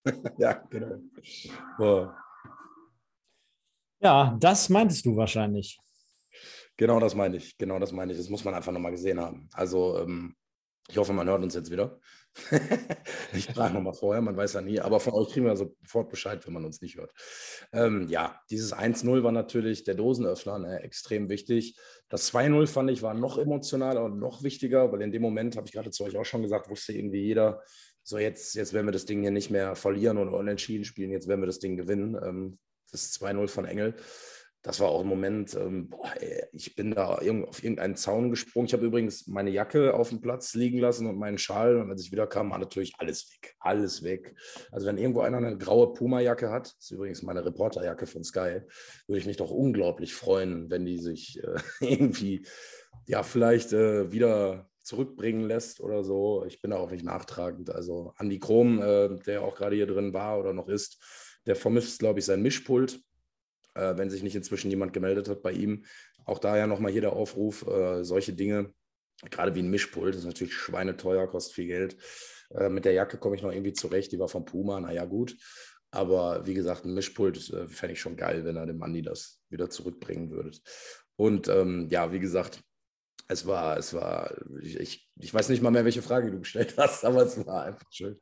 [0.39, 1.01] ja, genau.
[1.79, 2.09] Oh.
[4.01, 5.79] Ja, das meintest du wahrscheinlich.
[6.77, 7.57] Genau das meine ich.
[7.59, 8.19] Genau das meine ich.
[8.19, 9.49] Das muss man einfach nochmal gesehen haben.
[9.53, 10.37] Also, ähm,
[10.89, 12.01] ich hoffe, man hört uns jetzt wieder.
[13.33, 16.47] ich frage nochmal vorher, man weiß ja nie, aber von euch kriegen wir sofort Bescheid,
[16.47, 17.13] wenn man uns nicht hört.
[17.73, 21.77] Ähm, ja, dieses 1-0 war natürlich der Dosenöffner, ne, extrem wichtig.
[22.09, 25.67] Das 2-0 fand ich war noch emotionaler und noch wichtiger, weil in dem Moment, habe
[25.67, 27.61] ich gerade zu euch auch schon gesagt, wusste irgendwie jeder,
[28.09, 31.29] so jetzt, jetzt werden wir das Ding hier nicht mehr verlieren oder unentschieden spielen, jetzt
[31.29, 32.17] werden wir das Ding gewinnen.
[32.25, 32.59] Ähm,
[32.91, 33.97] das 2-0 von Engel.
[34.63, 38.67] Das war auch ein Moment, ähm, boah, ey, ich bin da auf irgendeinen Zaun gesprungen.
[38.67, 41.77] Ich habe übrigens meine Jacke auf dem Platz liegen lassen und meinen Schal.
[41.77, 43.55] Und als ich wieder kam, war natürlich alles weg.
[43.61, 44.35] Alles weg.
[44.73, 48.63] Also, wenn irgendwo einer eine graue Puma-Jacke hat, das ist übrigens meine Reporterjacke von Sky,
[49.07, 52.47] würde ich mich doch unglaublich freuen, wenn die sich äh, irgendwie,
[53.07, 56.45] ja, vielleicht äh, wieder zurückbringen lässt oder so.
[56.47, 57.71] Ich bin da auch nicht nachtragend.
[57.71, 60.99] Also Andy Krom, äh, der auch gerade hier drin war oder noch ist,
[61.47, 63.01] der vermisst, glaube ich, sein Mischpult,
[63.75, 65.85] äh, wenn sich nicht inzwischen jemand gemeldet hat bei ihm.
[66.25, 68.73] Auch daher nochmal hier der Aufruf, äh, solche Dinge,
[69.31, 71.97] gerade wie ein Mischpult, ist natürlich schweineteuer, kostet viel Geld.
[72.51, 75.37] Äh, mit der Jacke komme ich noch irgendwie zurecht, die war von Puma, naja gut.
[75.91, 79.41] Aber wie gesagt, ein Mischpult äh, fände ich schon geil, wenn er dem Andi das
[79.51, 80.53] wieder zurückbringen würde.
[81.17, 82.63] Und ähm, ja, wie gesagt,
[83.31, 87.05] es war, es war, ich, ich weiß nicht mal mehr, welche Frage du gestellt hast,
[87.05, 88.17] aber es war einfach schön.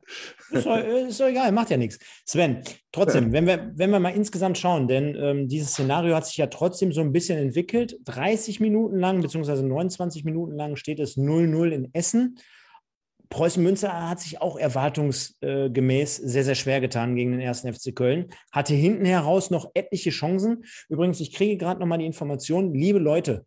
[0.51, 1.97] Ist doch, ist doch egal, macht ja nichts.
[2.25, 6.35] Sven, trotzdem, wenn wir, wenn wir mal insgesamt schauen, denn ähm, dieses Szenario hat sich
[6.35, 7.97] ja trotzdem so ein bisschen entwickelt.
[8.03, 12.37] 30 Minuten lang, beziehungsweise 29 Minuten lang steht es 0-0 in Essen.
[13.29, 18.27] Preußen Münster hat sich auch erwartungsgemäß sehr, sehr schwer getan gegen den ersten FC Köln.
[18.51, 20.65] Hatte hinten heraus noch etliche Chancen.
[20.89, 23.45] Übrigens, ich kriege gerade noch mal die Information, liebe Leute,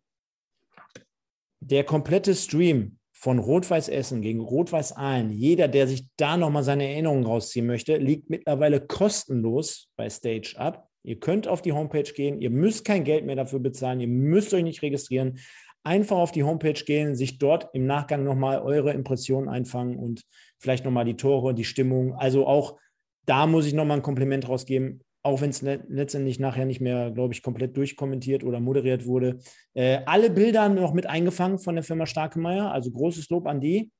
[1.61, 6.87] der komplette Stream von Rot-Weiß Essen gegen Rot-Weiß Aalen, jeder, der sich da nochmal seine
[6.89, 10.89] Erinnerungen rausziehen möchte, liegt mittlerweile kostenlos bei Stage ab.
[11.03, 14.53] Ihr könnt auf die Homepage gehen, ihr müsst kein Geld mehr dafür bezahlen, ihr müsst
[14.53, 15.39] euch nicht registrieren.
[15.83, 20.23] Einfach auf die Homepage gehen, sich dort im Nachgang nochmal eure Impressionen einfangen und
[20.59, 22.13] vielleicht nochmal die Tore, die Stimmung.
[22.15, 22.77] Also auch
[23.25, 27.33] da muss ich nochmal ein Kompliment rausgeben auch wenn es letztendlich nachher nicht mehr, glaube
[27.33, 29.37] ich, komplett durchkommentiert oder moderiert wurde.
[29.73, 33.91] Äh, alle Bilder noch mit eingefangen von der Firma Starkemeier, also großes Lob an die.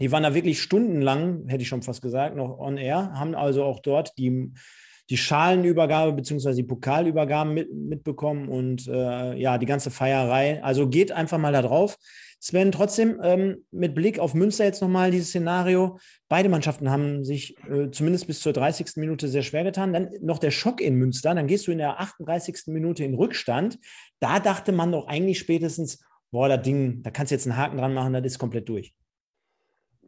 [0.00, 3.64] Die waren da wirklich stundenlang, hätte ich schon fast gesagt, noch on air, haben also
[3.64, 4.52] auch dort die,
[5.10, 6.54] die Schalenübergabe bzw.
[6.54, 10.62] die Pokalübergaben mit, mitbekommen und äh, ja, die ganze Feierei.
[10.62, 11.96] Also geht einfach mal da drauf.
[12.40, 15.98] Sven, trotzdem ähm, mit Blick auf Münster jetzt nochmal dieses Szenario.
[16.28, 18.96] Beide Mannschaften haben sich äh, zumindest bis zur 30.
[18.96, 19.92] Minute sehr schwer getan.
[19.92, 21.34] Dann noch der Schock in Münster.
[21.34, 22.68] Dann gehst du in der 38.
[22.68, 23.78] Minute in Rückstand.
[24.20, 27.76] Da dachte man doch eigentlich spätestens, boah, das Ding, da kannst du jetzt einen Haken
[27.76, 28.94] dran machen, das ist komplett durch.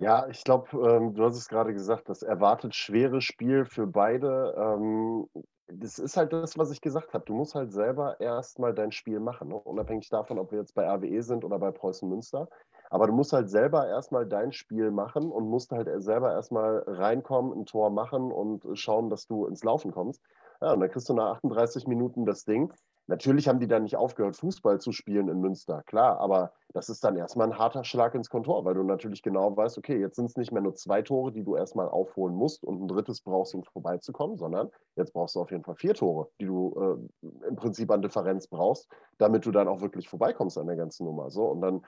[0.01, 4.55] Ja, ich glaube, ähm, du hast es gerade gesagt, das erwartet schwere Spiel für beide.
[4.57, 5.27] Ähm,
[5.73, 7.25] das ist halt das, was ich gesagt habe.
[7.25, 9.57] Du musst halt selber erstmal dein Spiel machen, ne?
[9.57, 12.49] unabhängig davon, ob wir jetzt bei RWE sind oder bei Preußen Münster.
[12.91, 17.53] Aber du musst halt selber erstmal dein Spiel machen und musst halt selber erstmal reinkommen,
[17.53, 20.21] ein Tor machen und schauen, dass du ins Laufen kommst.
[20.61, 22.73] Ja, und dann kriegst du nach 38 Minuten das Ding.
[23.11, 27.03] Natürlich haben die dann nicht aufgehört, Fußball zu spielen in Münster, klar, aber das ist
[27.03, 30.27] dann erstmal ein harter Schlag ins Kontor, weil du natürlich genau weißt, okay, jetzt sind
[30.27, 33.53] es nicht mehr nur zwei Tore, die du erstmal aufholen musst und ein drittes brauchst,
[33.57, 37.57] um vorbeizukommen, sondern jetzt brauchst du auf jeden Fall vier Tore, die du äh, im
[37.57, 38.89] Prinzip an Differenz brauchst,
[39.19, 41.31] damit du dann auch wirklich vorbeikommst an der ganzen Nummer.
[41.31, 41.85] So, und dann,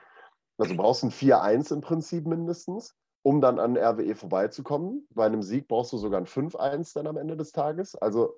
[0.58, 5.06] also brauchst du ein 4-1 im Prinzip mindestens, um dann an RWE vorbeizukommen.
[5.14, 7.94] Bei einem Sieg brauchst du sogar ein 5-1 dann am Ende des Tages.
[7.94, 8.34] Also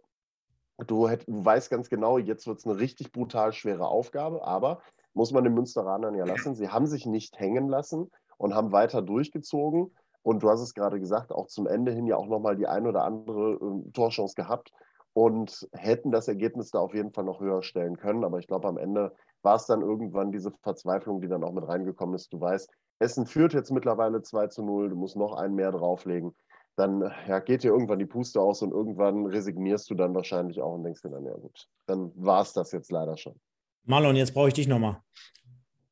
[0.79, 4.81] Du, hätt, du weißt ganz genau, jetzt wird es eine richtig brutal schwere Aufgabe, aber
[5.13, 6.55] muss man den Münsteranern ja lassen.
[6.55, 9.95] Sie haben sich nicht hängen lassen und haben weiter durchgezogen.
[10.23, 12.87] Und du hast es gerade gesagt, auch zum Ende hin ja auch nochmal die ein
[12.87, 14.73] oder andere äh, Torchance gehabt
[15.13, 18.25] und hätten das Ergebnis da auf jeden Fall noch höher stellen können.
[18.25, 21.69] Aber ich glaube, am Ende war es dann irgendwann diese Verzweiflung, die dann auch mit
[21.69, 22.33] reingekommen ist.
[22.33, 22.69] Du weißt,
[22.99, 26.35] Essen führt jetzt mittlerweile 2 zu 0, du musst noch einen mehr drauflegen
[26.77, 30.75] dann ja, geht dir irgendwann die Puste aus und irgendwann resignierst du dann wahrscheinlich auch
[30.75, 33.39] und denkst dir dann, ja gut, dann war es das jetzt leider schon.
[33.85, 35.01] Marlon, jetzt brauche ich dich nochmal.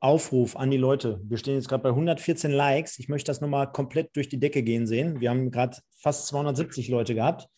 [0.00, 1.20] Aufruf an die Leute.
[1.24, 2.98] Wir stehen jetzt gerade bei 114 Likes.
[2.98, 5.20] Ich möchte das nochmal komplett durch die Decke gehen sehen.
[5.20, 7.48] Wir haben gerade fast 270 Leute gehabt.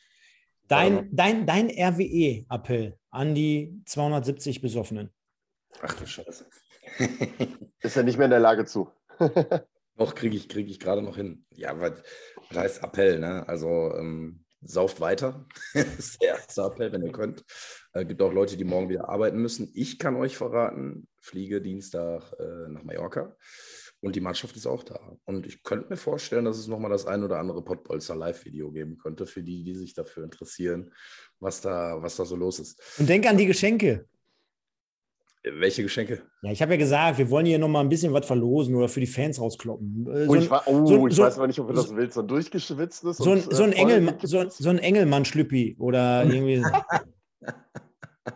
[0.69, 5.11] Dein, dein, dein RWE-Appell an die 270 Besoffenen.
[5.81, 6.47] Ach du Scheiße.
[7.81, 8.91] Ist er nicht mehr in der Lage zu.
[9.97, 11.45] Noch kriege ich, krieg ich gerade noch hin.
[11.51, 12.03] Ja, was,
[12.55, 13.47] was heißt Appell, ne?
[13.49, 15.47] Also ähm, sauft weiter.
[15.73, 17.45] das ist der erste Appell, wenn ihr könnt.
[17.93, 19.71] Äh, gibt auch Leute, die morgen wieder arbeiten müssen.
[19.75, 23.37] Ich kann euch verraten, fliege Dienstag äh, nach Mallorca
[24.05, 25.17] und die Mannschaft ist auch da.
[25.25, 28.99] Und ich könnte mir vorstellen, dass es nochmal das ein oder andere Pottbolzer Live-Video geben
[28.99, 30.93] könnte, für die, die sich dafür interessieren,
[31.41, 32.81] was da, was da so los ist.
[32.99, 34.07] Und denk an die Geschenke.
[35.47, 36.23] Welche Geschenke?
[36.41, 39.01] Ja, ich habe ja gesagt, wir wollen hier nochmal ein bisschen was verlosen oder für
[39.01, 40.07] die Fans rauskloppen.
[40.11, 41.95] Äh, so oh, ich, war, oh, so, ich so, weiß aber nicht, ob du das
[41.95, 43.19] willst, so durchgeschwitztes.
[43.19, 46.65] So, und, so ein, äh, Engel, so, so ein Engelmann-Schlüppi oder irgendwie.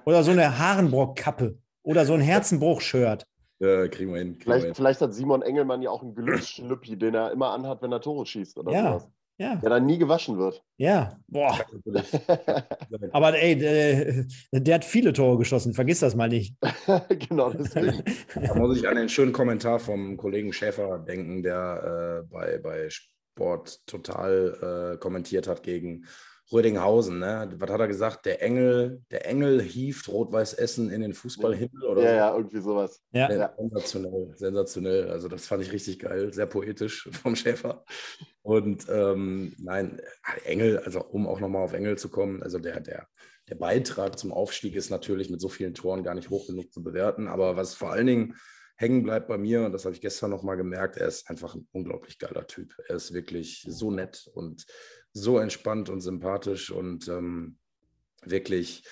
[0.04, 3.26] oder so eine Harenbrock-Kappe oder so ein Herzenbruch-Shirt.
[3.60, 4.32] Ja, kriegen wir hin.
[4.32, 4.74] Kriegen vielleicht, wir hin.
[4.74, 8.26] vielleicht hat Simon Engelmann ja auch einen Glücksschlüppi, den er immer anhat, wenn er Tore
[8.26, 8.84] schießt oder ja.
[8.84, 9.08] sowas.
[9.38, 9.54] Ja.
[9.54, 10.64] Der dann nie gewaschen wird.
[10.78, 11.56] Ja, boah.
[13.12, 16.56] Aber ey, der, der, hat viele Tore geschossen, vergiss das mal nicht.
[17.28, 18.02] genau, deswegen.
[18.34, 22.88] Da muss ich an den schönen Kommentar vom Kollegen Schäfer denken, der äh, bei, bei
[22.90, 26.04] Sport total äh, kommentiert hat gegen
[26.50, 27.50] Rödinghausen, ne?
[27.56, 28.24] Was hat er gesagt?
[28.24, 32.16] Der Engel, der Engel hieft Rot-Weiß Essen in den Fußballhimmel oder ja, so.
[32.16, 33.02] Ja, irgendwie sowas.
[33.12, 33.30] Ja.
[33.30, 33.54] ja.
[33.56, 35.10] Sensationell, sensationell.
[35.10, 37.84] Also das fand ich richtig geil, sehr poetisch vom Schäfer.
[38.42, 40.00] Und ähm, nein,
[40.44, 43.06] Engel, also um auch nochmal auf Engel zu kommen, also der, der,
[43.48, 46.82] der Beitrag zum Aufstieg ist natürlich mit so vielen Toren gar nicht hoch genug zu
[46.82, 47.28] bewerten.
[47.28, 48.34] Aber was vor allen Dingen
[48.78, 51.68] hängen bleibt bei mir, und das habe ich gestern nochmal gemerkt, er ist einfach ein
[51.72, 52.74] unglaublich geiler Typ.
[52.88, 54.64] Er ist wirklich so nett und
[55.12, 57.58] so entspannt und sympathisch und ähm,
[58.22, 58.84] wirklich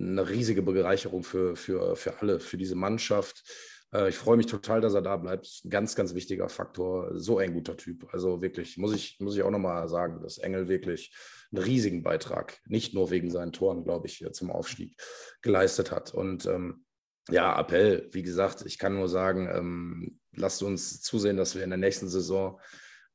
[0.00, 3.44] eine riesige Bereicherung für, für, für alle, für diese Mannschaft.
[3.92, 5.62] Äh, ich freue mich total, dass er da bleibt.
[5.68, 7.16] Ganz, ganz wichtiger Faktor.
[7.16, 8.12] So ein guter Typ.
[8.12, 11.14] Also wirklich, muss ich, muss ich auch nochmal sagen, dass Engel wirklich
[11.52, 14.96] einen riesigen Beitrag, nicht nur wegen seinen Toren, glaube ich, zum Aufstieg
[15.42, 16.12] geleistet hat.
[16.12, 16.84] Und ähm,
[17.30, 21.70] ja, Appell, wie gesagt, ich kann nur sagen, ähm, lasst uns zusehen, dass wir in
[21.70, 22.60] der nächsten Saison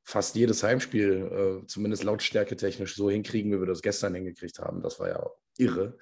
[0.03, 4.81] fast jedes Heimspiel, äh, zumindest lautstärke technisch, so hinkriegen, wie wir das gestern hingekriegt haben.
[4.81, 5.25] Das war ja
[5.57, 5.97] irre.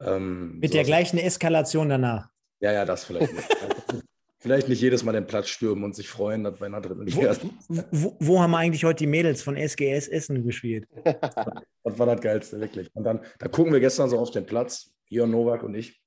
[0.00, 2.28] Ähm, Mit so der gleichen Eskalation danach.
[2.60, 3.48] Ja, ja, das vielleicht nicht.
[4.38, 7.36] vielleicht nicht jedes Mal den Platz stürmen und sich freuen, dass bei einer dritten Liga.
[7.68, 10.86] Wo, wo, wo, haben eigentlich heute die Mädels von SGS Essen gespielt?
[11.04, 12.94] das war das Geilste, wirklich.
[12.94, 16.00] Und dann, da gucken wir gestern so auf den Platz, Jörn Nowak und ich.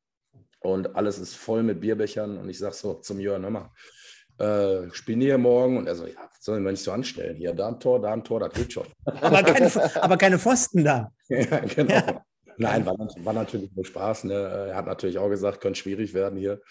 [0.63, 2.37] Und alles ist voll mit Bierbechern.
[2.37, 3.71] Und ich sage so zum Jörn, hör mal,
[4.39, 5.77] äh, spielen hier morgen?
[5.77, 7.35] Und er so, ja, sollen wir nicht so anstellen?
[7.35, 8.87] Hier, da ein Tor, da ein Tor, das geht schon.
[9.05, 11.11] aber, keine, aber keine Pfosten da.
[11.27, 11.93] ja, genau.
[11.93, 12.25] Ja.
[12.57, 14.25] Nein, war, war, natürlich nur Spaß.
[14.25, 14.33] Ne?
[14.33, 16.61] Er hat natürlich auch gesagt, könnte schwierig werden hier.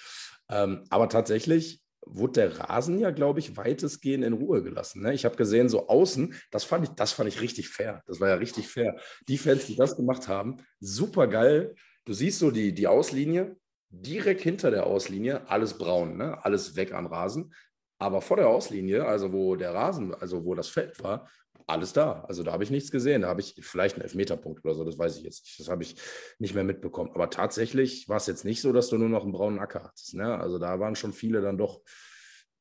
[0.49, 5.03] Ähm, aber tatsächlich wurde der Rasen ja, glaube ich, weitestgehend in Ruhe gelassen.
[5.03, 5.13] Ne?
[5.13, 8.03] Ich habe gesehen, so außen, das fand, ich, das fand ich richtig fair.
[8.07, 8.97] Das war ja richtig fair.
[9.29, 11.75] Die Fans, die das gemacht haben, super geil.
[12.05, 13.57] Du siehst so die, die Auslinie,
[13.93, 16.45] direkt hinter der Auslinie, alles braun, ne?
[16.45, 17.53] alles weg am Rasen.
[17.99, 21.29] Aber vor der Auslinie, also wo der Rasen, also wo das Feld war,
[21.67, 22.25] alles da.
[22.27, 23.23] Also da habe ich nichts gesehen.
[23.23, 25.61] Da habe ich vielleicht einen Elfmeterpunkt oder so, das weiß ich jetzt nicht.
[25.61, 25.95] Das habe ich
[26.39, 27.11] nicht mehr mitbekommen.
[27.15, 30.15] Aber tatsächlich war es jetzt nicht so, dass du nur noch einen braunen Acker hattest.
[30.15, 30.37] Ne?
[30.39, 31.83] Also da waren schon viele dann doch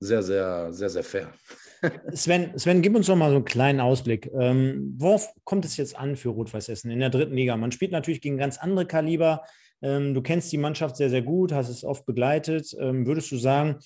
[0.01, 1.33] sehr, sehr, sehr, sehr fair.
[2.13, 4.31] Sven, Sven, gib uns doch mal so einen kleinen Ausblick.
[4.37, 7.55] Ähm, worauf kommt es jetzt an für Rot-Weiß Essen in der dritten Liga?
[7.55, 9.43] Man spielt natürlich gegen ganz andere Kaliber.
[9.83, 12.75] Ähm, du kennst die Mannschaft sehr, sehr gut, hast es oft begleitet.
[12.79, 13.77] Ähm, würdest du sagen,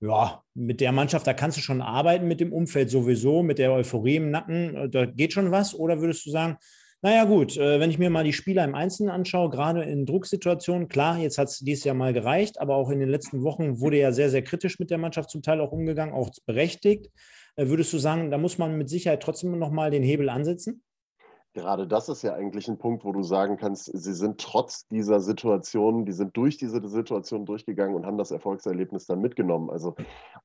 [0.00, 3.72] ja, mit der Mannschaft, da kannst du schon arbeiten mit dem Umfeld sowieso, mit der
[3.72, 5.74] Euphorie im Nacken, äh, da geht schon was?
[5.74, 6.56] Oder würdest du sagen,
[7.04, 10.88] naja gut, äh, wenn ich mir mal die Spieler im Einzelnen anschaue, gerade in Drucksituationen,
[10.88, 13.98] klar, jetzt hat es dieses Jahr mal gereicht, aber auch in den letzten Wochen wurde
[13.98, 17.10] ja sehr, sehr kritisch mit der Mannschaft zum Teil auch umgegangen, auch berechtigt.
[17.56, 20.82] Äh, würdest du sagen, da muss man mit Sicherheit trotzdem nochmal den Hebel ansetzen?
[21.54, 25.20] Gerade das ist ja eigentlich ein Punkt, wo du sagen kannst, sie sind trotz dieser
[25.20, 29.70] Situation, die sind durch diese Situation durchgegangen und haben das Erfolgserlebnis dann mitgenommen.
[29.70, 29.94] Also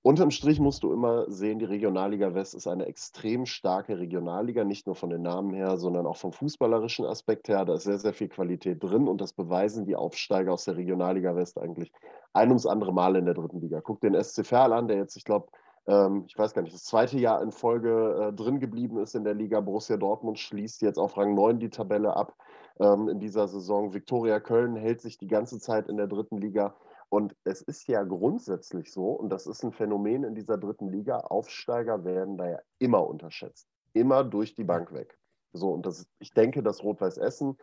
[0.04, 4.86] unterm Strich musst du immer sehen, die Regionalliga West ist eine extrem starke Regionalliga, nicht
[4.86, 7.66] nur von den Namen her, sondern auch vom fußballerischen Aspekt her.
[7.66, 11.36] Da ist sehr, sehr viel Qualität drin und das beweisen die Aufsteiger aus der Regionalliga
[11.36, 11.92] West eigentlich
[12.34, 13.82] ein ums andere Mal in der dritten Liga.
[13.82, 15.48] Guck den SC Verl an, der jetzt, ich glaube,
[15.90, 19.24] ähm, ich weiß gar nicht, das zweite Jahr in Folge äh, drin geblieben ist in
[19.24, 19.60] der Liga.
[19.60, 22.36] Borussia Dortmund schließt jetzt auf Rang 9 die Tabelle ab
[22.80, 23.94] ähm, in dieser Saison.
[23.94, 26.76] Viktoria Köln hält sich die ganze Zeit in der dritten Liga.
[27.10, 31.18] Und es ist ja grundsätzlich so, und das ist ein Phänomen in dieser dritten Liga,
[31.18, 33.68] Aufsteiger werden da ja immer unterschätzt.
[33.94, 35.18] Immer durch die Bank weg.
[35.54, 37.58] So, und das, ich denke, dass Rot-Weiß Essen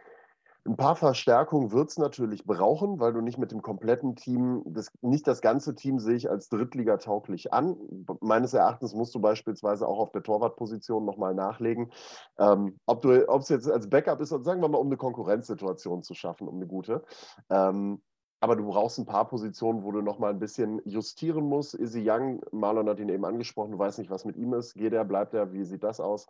[0.67, 4.91] ein paar Verstärkungen wird es natürlich brauchen, weil du nicht mit dem kompletten Team, das,
[5.01, 7.77] nicht das ganze Team sehe ich als Drittliga-tauglich an.
[8.21, 11.93] Meines Erachtens musst du beispielsweise auch auf der Torwartposition nochmal nachlegen.
[12.39, 16.49] Ähm, ob es jetzt als Backup ist, sagen wir mal, um eine Konkurrenzsituation zu schaffen,
[16.49, 17.03] um eine gute.
[17.49, 18.03] Ähm,
[18.41, 21.75] aber du brauchst ein paar Positionen, wo du nochmal ein bisschen justieren musst.
[21.75, 24.75] Izzy Young, Marlon hat ihn eben angesprochen, du weißt nicht, was mit ihm ist.
[24.75, 26.27] Geht er, bleibt er, wie sieht das aus?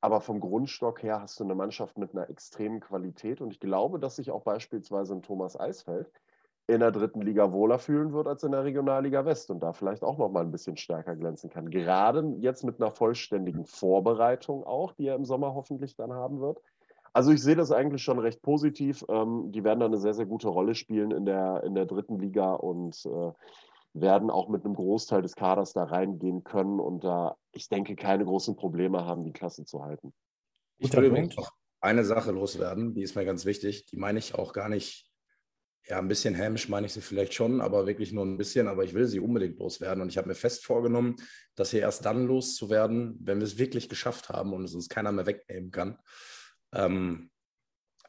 [0.00, 3.40] Aber vom Grundstock her hast du eine Mannschaft mit einer extremen Qualität.
[3.40, 6.10] Und ich glaube, dass sich auch beispielsweise ein Thomas Eisfeld
[6.66, 10.04] in der dritten Liga wohler fühlen wird als in der Regionalliga West und da vielleicht
[10.04, 11.68] auch noch mal ein bisschen stärker glänzen kann.
[11.68, 16.60] Gerade jetzt mit einer vollständigen Vorbereitung auch, die er im Sommer hoffentlich dann haben wird.
[17.12, 19.04] Also ich sehe das eigentlich schon recht positiv.
[19.08, 22.20] Ähm, die werden da eine sehr, sehr gute Rolle spielen in der, in der dritten
[22.20, 23.32] Liga und äh,
[23.92, 28.24] werden auch mit einem Großteil des Kaders da reingehen können und da, ich denke, keine
[28.24, 30.12] großen Probleme haben, die Klasse zu halten.
[30.78, 33.86] Ich will übrigens noch eine Sache loswerden, die ist mir ganz wichtig.
[33.86, 35.10] Die meine ich auch gar nicht,
[35.86, 38.84] ja, ein bisschen hämisch meine ich sie vielleicht schon, aber wirklich nur ein bisschen, aber
[38.84, 40.02] ich will sie unbedingt loswerden.
[40.02, 41.16] Und ich habe mir fest vorgenommen,
[41.54, 45.10] das hier erst dann loszuwerden, wenn wir es wirklich geschafft haben und es uns keiner
[45.10, 45.98] mehr wegnehmen kann.
[46.72, 47.30] Ähm,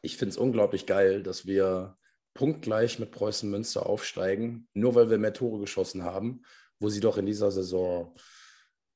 [0.02, 1.98] ich finde es unglaublich geil, dass wir
[2.34, 6.44] punktgleich mit Preußen Münster aufsteigen, nur weil wir mehr Tore geschossen haben,
[6.80, 8.16] wo sie doch in dieser Saison,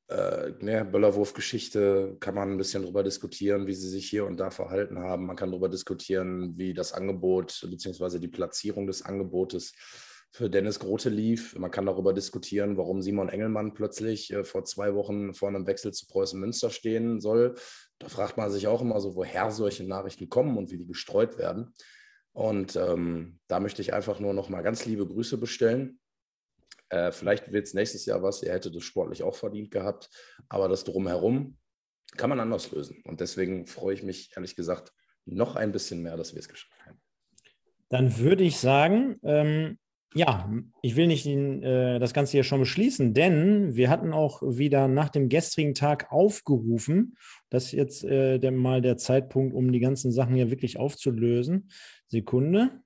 [0.07, 4.51] äh, ne, Böllerwurf-Geschichte, kann man ein bisschen darüber diskutieren, wie sie sich hier und da
[4.51, 5.25] verhalten haben.
[5.25, 8.19] Man kann darüber diskutieren, wie das Angebot bzw.
[8.19, 9.73] die Platzierung des Angebotes
[10.35, 11.57] für Dennis Grote lief.
[11.57, 15.93] Man kann darüber diskutieren, warum Simon Engelmann plötzlich äh, vor zwei Wochen vor einem Wechsel
[15.93, 17.55] zu Preußen Münster stehen soll.
[17.99, 21.37] Da fragt man sich auch immer so, woher solche Nachrichten kommen und wie die gestreut
[21.37, 21.73] werden.
[22.35, 26.01] Und ähm, da möchte ich einfach nur noch mal ganz liebe Grüße bestellen
[26.89, 28.43] Äh, vielleicht wird es nächstes Jahr was.
[28.43, 30.09] Er hätte das sportlich auch verdient gehabt.
[30.49, 31.57] Aber das Drumherum
[32.17, 33.01] kann man anders lösen.
[33.05, 34.91] Und deswegen freue ich mich, ehrlich gesagt,
[35.25, 37.01] noch ein bisschen mehr, dass wir es geschafft haben.
[37.87, 39.79] Dann würde ich sagen, ähm,
[40.15, 40.49] ja,
[40.81, 45.09] ich will nicht äh, das Ganze hier schon beschließen, denn wir hatten auch wieder nach
[45.09, 47.17] dem gestrigen Tag aufgerufen.
[47.49, 51.69] Das ist jetzt äh, der, mal der Zeitpunkt, um die ganzen Sachen hier wirklich aufzulösen.
[52.07, 52.81] Sekunde.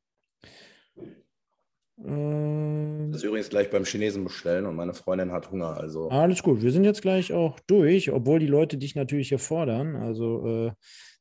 [2.04, 5.78] Äh, das ist übrigens gleich beim Chinesen bestellen und meine Freundin hat Hunger.
[5.78, 6.10] Also.
[6.10, 9.96] Alles gut, wir sind jetzt gleich auch durch, obwohl die Leute dich natürlich hier fordern.
[9.96, 10.72] Also äh,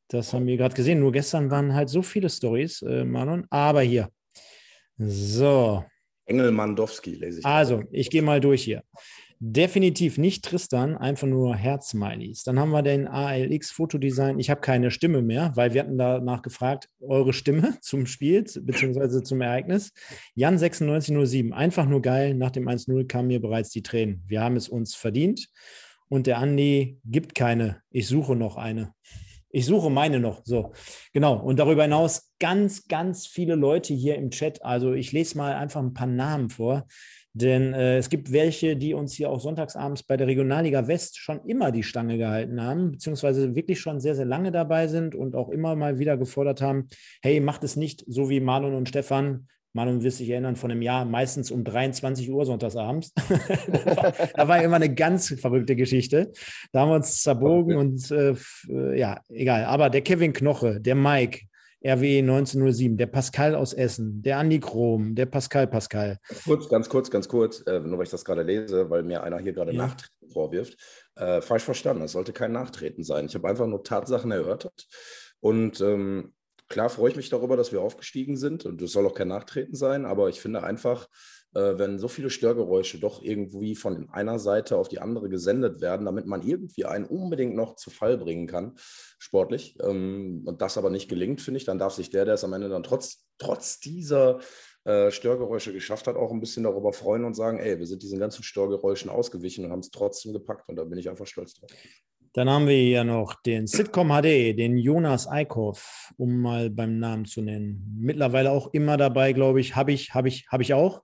[0.08, 1.00] das haben wir gerade gesehen.
[1.00, 3.46] Nur gestern waren halt so viele Stories, äh, Marlon.
[3.50, 4.08] Aber hier.
[4.96, 5.84] So.
[6.28, 7.46] Engel Mandowski lese ich.
[7.46, 8.82] Also, ich gehe mal durch hier.
[9.40, 12.42] Definitiv nicht Tristan, einfach nur Herzsmileys.
[12.42, 14.40] Dann haben wir den ALX Fotodesign.
[14.40, 19.22] Ich habe keine Stimme mehr, weil wir hatten danach gefragt, eure Stimme zum Spiel bzw.
[19.22, 19.92] zum Ereignis.
[20.34, 22.34] Jan 9607, einfach nur geil.
[22.34, 24.24] Nach dem 1-0 kamen mir bereits die Tränen.
[24.26, 25.48] Wir haben es uns verdient.
[26.08, 27.82] Und der Andi gibt keine.
[27.90, 28.92] Ich suche noch eine.
[29.50, 30.42] Ich suche meine noch.
[30.44, 30.72] So,
[31.12, 31.40] genau.
[31.40, 34.62] Und darüber hinaus ganz, ganz viele Leute hier im Chat.
[34.64, 36.86] Also ich lese mal einfach ein paar Namen vor.
[37.34, 41.40] Denn äh, es gibt welche, die uns hier auch sonntagsabends bei der Regionalliga West schon
[41.46, 45.48] immer die Stange gehalten haben, beziehungsweise wirklich schon sehr, sehr lange dabei sind und auch
[45.50, 46.88] immer mal wieder gefordert haben,
[47.22, 49.46] hey, macht es nicht so wie Marlon und Stefan,
[49.78, 53.12] Marlon wird sich erinnern, von einem Jahr meistens um 23 Uhr sonntagsabends.
[54.34, 56.32] da war immer eine ganz verrückte Geschichte.
[56.72, 58.34] Da haben wir uns zerbogen und äh,
[58.68, 59.64] äh, ja, egal.
[59.66, 61.42] Aber der Kevin Knoche, der Mike,
[61.84, 66.18] RWE 1907, der Pascal aus Essen, der Andi Krom, der Pascal Pascal.
[66.44, 69.38] Kurz, ganz kurz, ganz kurz, äh, nur weil ich das gerade lese, weil mir einer
[69.38, 69.86] hier gerade ja.
[69.86, 70.76] Nachtreten vorwirft.
[71.14, 73.26] Äh, falsch verstanden, es sollte kein Nachtreten sein.
[73.26, 74.88] Ich habe einfach nur Tatsachen erörtert
[75.38, 76.32] und ähm,
[76.68, 79.74] Klar freue ich mich darüber, dass wir aufgestiegen sind und es soll auch kein Nachtreten
[79.74, 81.08] sein, aber ich finde einfach,
[81.54, 86.04] äh, wenn so viele Störgeräusche doch irgendwie von einer Seite auf die andere gesendet werden,
[86.04, 88.74] damit man irgendwie einen unbedingt noch zu Fall bringen kann,
[89.18, 92.44] sportlich, ähm, und das aber nicht gelingt, finde ich, dann darf sich der, der es
[92.44, 94.40] am Ende dann trotz, trotz dieser
[94.84, 98.18] äh, Störgeräusche geschafft hat, auch ein bisschen darüber freuen und sagen, ey, wir sind diesen
[98.18, 101.70] ganzen Störgeräuschen ausgewichen und haben es trotzdem gepackt und da bin ich einfach stolz drauf.
[102.38, 107.24] Dann haben wir hier noch den Sitcom HD, den Jonas Eickhoff, um mal beim Namen
[107.24, 107.98] zu nennen.
[107.98, 109.74] Mittlerweile auch immer dabei, glaube ich.
[109.74, 111.02] Habe ich, habe ich, habe ich auch.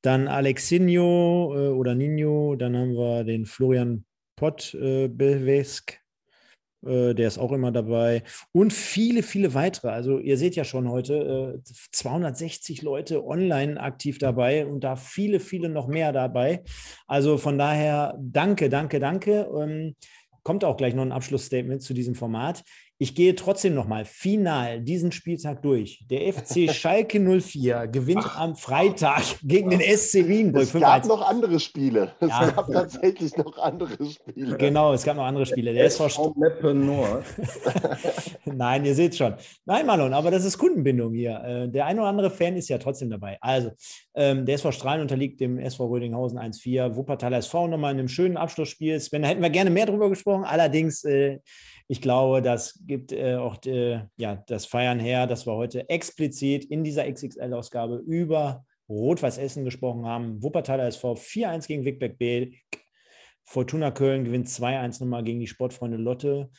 [0.00, 2.56] Dann Alexinho äh, oder Nino.
[2.56, 4.04] Dann haben wir den Florian
[4.34, 6.00] Pottbewesk.
[6.84, 8.24] Äh, der ist auch immer dabei.
[8.50, 9.90] Und viele, viele weitere.
[9.90, 15.38] Also ihr seht ja schon heute äh, 260 Leute online aktiv dabei und da viele,
[15.38, 16.64] viele noch mehr dabei.
[17.06, 19.48] Also von daher danke, danke, danke.
[19.56, 19.94] Ähm,
[20.42, 22.62] kommt auch gleich noch ein Abschlussstatement zu diesem Format.
[23.02, 26.04] Ich gehe trotzdem nochmal final diesen Spieltag durch.
[26.08, 28.38] Der FC Schalke 04 gewinnt Ach.
[28.38, 30.62] am Freitag gegen den SC Wienburg.
[30.62, 32.12] Es gab noch andere Spiele.
[32.20, 32.50] Es ja.
[32.50, 34.56] gab tatsächlich noch andere Spiele.
[34.56, 35.74] Genau, es gab noch andere Spiele.
[35.74, 36.32] Der SV
[36.74, 37.24] Nord.
[38.44, 39.34] Nein, ihr seht schon.
[39.64, 41.42] Nein, Marlon, aber das ist Kundenbindung hier.
[41.44, 43.36] Äh, der ein oder andere Fan ist ja trotzdem dabei.
[43.40, 43.72] Also,
[44.14, 46.94] ähm, der SV Strahlen unterliegt dem SV Rödinghausen 1-4.
[46.94, 49.00] Wuppertaler SV nochmal in einem schönen Abschlussspiel.
[49.00, 50.44] Sven, da hätten wir gerne mehr drüber gesprochen.
[50.44, 51.40] Allerdings äh,
[51.88, 56.64] ich glaube, das gibt äh, auch äh, ja, das Feiern her, dass wir heute explizit
[56.64, 60.42] in dieser XXL-Ausgabe über Rot-Weiß Essen gesprochen haben.
[60.42, 62.52] Wuppertaler SV 4-1 gegen Wigbeck B.
[63.44, 66.50] Fortuna Köln gewinnt 2-1 nochmal gegen die Sportfreunde Lotte.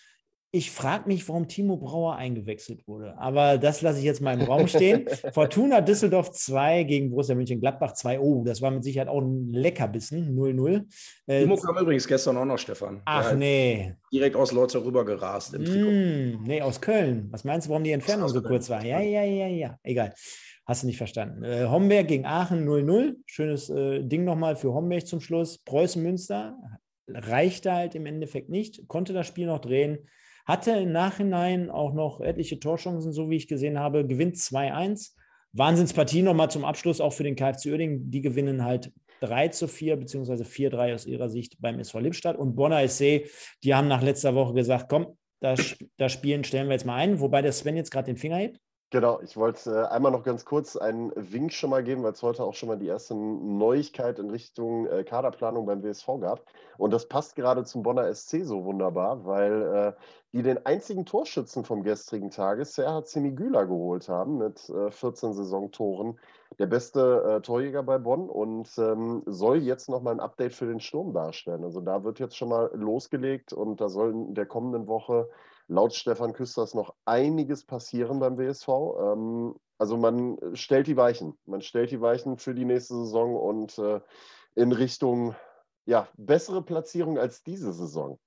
[0.56, 3.18] Ich frage mich, warum Timo Brauer eingewechselt wurde.
[3.18, 5.08] Aber das lasse ich jetzt mal im Raum stehen.
[5.34, 8.20] Fortuna Düsseldorf 2 gegen Borussia Mönchengladbach 2.
[8.20, 10.38] Oh, das war mit Sicherheit auch ein Leckerbissen.
[10.38, 10.86] 0-0.
[11.26, 13.02] Äh, Timo kam übrigens gestern auch noch, Stefan.
[13.06, 13.96] Ach nee.
[14.14, 15.90] Direkt aus Lotzer rüber gerast im Trikot.
[15.90, 17.30] Mm, nee, aus Köln.
[17.32, 18.86] Was meinst du, warum die Entfernung so kurz war?
[18.86, 19.80] Ja, ja, ja, ja.
[19.82, 20.14] Egal.
[20.68, 21.44] Hast du nicht verstanden.
[21.44, 23.16] Äh, Homberg gegen Aachen 0-0.
[23.26, 25.58] Schönes äh, Ding nochmal für Homberg zum Schluss.
[25.58, 26.56] Preußen Münster
[27.08, 28.88] reichte halt im Endeffekt nicht.
[28.88, 29.98] Konnte das Spiel noch drehen.
[30.46, 34.06] Hatte im Nachhinein auch noch etliche Torchancen, so wie ich gesehen habe.
[34.06, 35.12] Gewinnt 2-1.
[35.54, 38.10] Wahnsinnspartie nochmal zum Abschluss, auch für den KFC Uerdingen.
[38.10, 38.92] Die gewinnen halt
[39.22, 42.38] 3 zu 4 beziehungsweise 4-3 aus ihrer Sicht beim SV Lippstadt.
[42.38, 43.30] Und Bonner SC,
[43.64, 47.20] die haben nach letzter Woche gesagt, komm, das, das Spielen stellen wir jetzt mal ein,
[47.20, 48.60] wobei der Sven jetzt gerade den Finger hebt.
[48.94, 52.22] Genau, ich wollte äh, einmal noch ganz kurz einen Wink schon mal geben, weil es
[52.22, 56.46] heute auch schon mal die erste Neuigkeit in Richtung äh, Kaderplanung beim WSV gab.
[56.78, 61.66] Und das passt gerade zum Bonner SC so wunderbar, weil äh, die den einzigen Torschützen
[61.66, 66.20] vom gestrigen Tages, Serhat Semigüla, geholt haben mit äh, 14 Saisontoren.
[66.60, 71.12] Der beste Torjäger bei Bonn und ähm, soll jetzt nochmal ein Update für den Sturm
[71.12, 71.64] darstellen.
[71.64, 75.28] Also da wird jetzt schon mal losgelegt und da soll in der kommenden Woche
[75.68, 78.68] laut Stefan Küsters noch einiges passieren beim WSV.
[78.68, 81.38] Ähm, also man stellt die Weichen.
[81.46, 84.00] Man stellt die Weichen für die nächste Saison und äh,
[84.56, 85.36] in Richtung
[85.86, 88.20] ja, bessere Platzierung als diese Saison?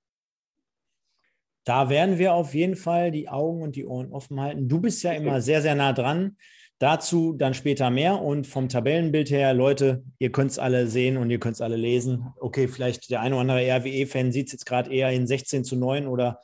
[1.63, 4.69] Da werden wir auf jeden Fall die Augen und die Ohren offen halten.
[4.69, 6.37] Du bist ja immer sehr, sehr nah dran.
[6.79, 11.31] Dazu dann später mehr und vom Tabellenbild her, Leute, ihr könnt es alle sehen und
[11.31, 12.33] ihr könnt es alle lesen.
[12.39, 15.75] Okay, vielleicht der eine oder andere RWE-Fan sieht es jetzt gerade eher in 16 zu
[15.75, 16.39] 9 oder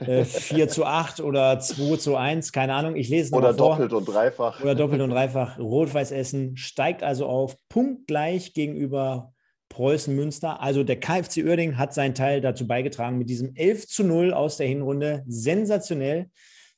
[0.00, 2.96] äh, 4 zu 8 oder 2 zu 1, keine Ahnung.
[2.96, 4.60] Ich lese es Oder doppelt und dreifach.
[4.62, 5.58] Oder doppelt und dreifach.
[5.58, 9.32] Rot-Weiß Essen steigt also auf, punktgleich gegenüber
[9.68, 10.60] Preußen Münster.
[10.60, 14.56] Also der KfC Uerding hat seinen Teil dazu beigetragen mit diesem 11 zu 0 aus
[14.56, 15.24] der Hinrunde.
[15.26, 16.30] Sensationell.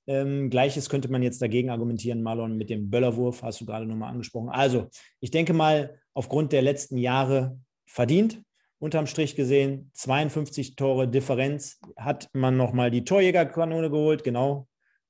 [0.06, 4.10] Ähm, Gleiches könnte man jetzt dagegen argumentieren, Marlon, mit dem Böllerwurf, hast du gerade nochmal
[4.10, 4.48] angesprochen.
[4.48, 4.88] Also,
[5.20, 8.42] ich denke mal, aufgrund der letzten Jahre verdient,
[8.80, 14.24] unterm Strich gesehen, 52 Tore Differenz, hat man nochmal die Torjägerkanone geholt.
[14.24, 14.66] Genau,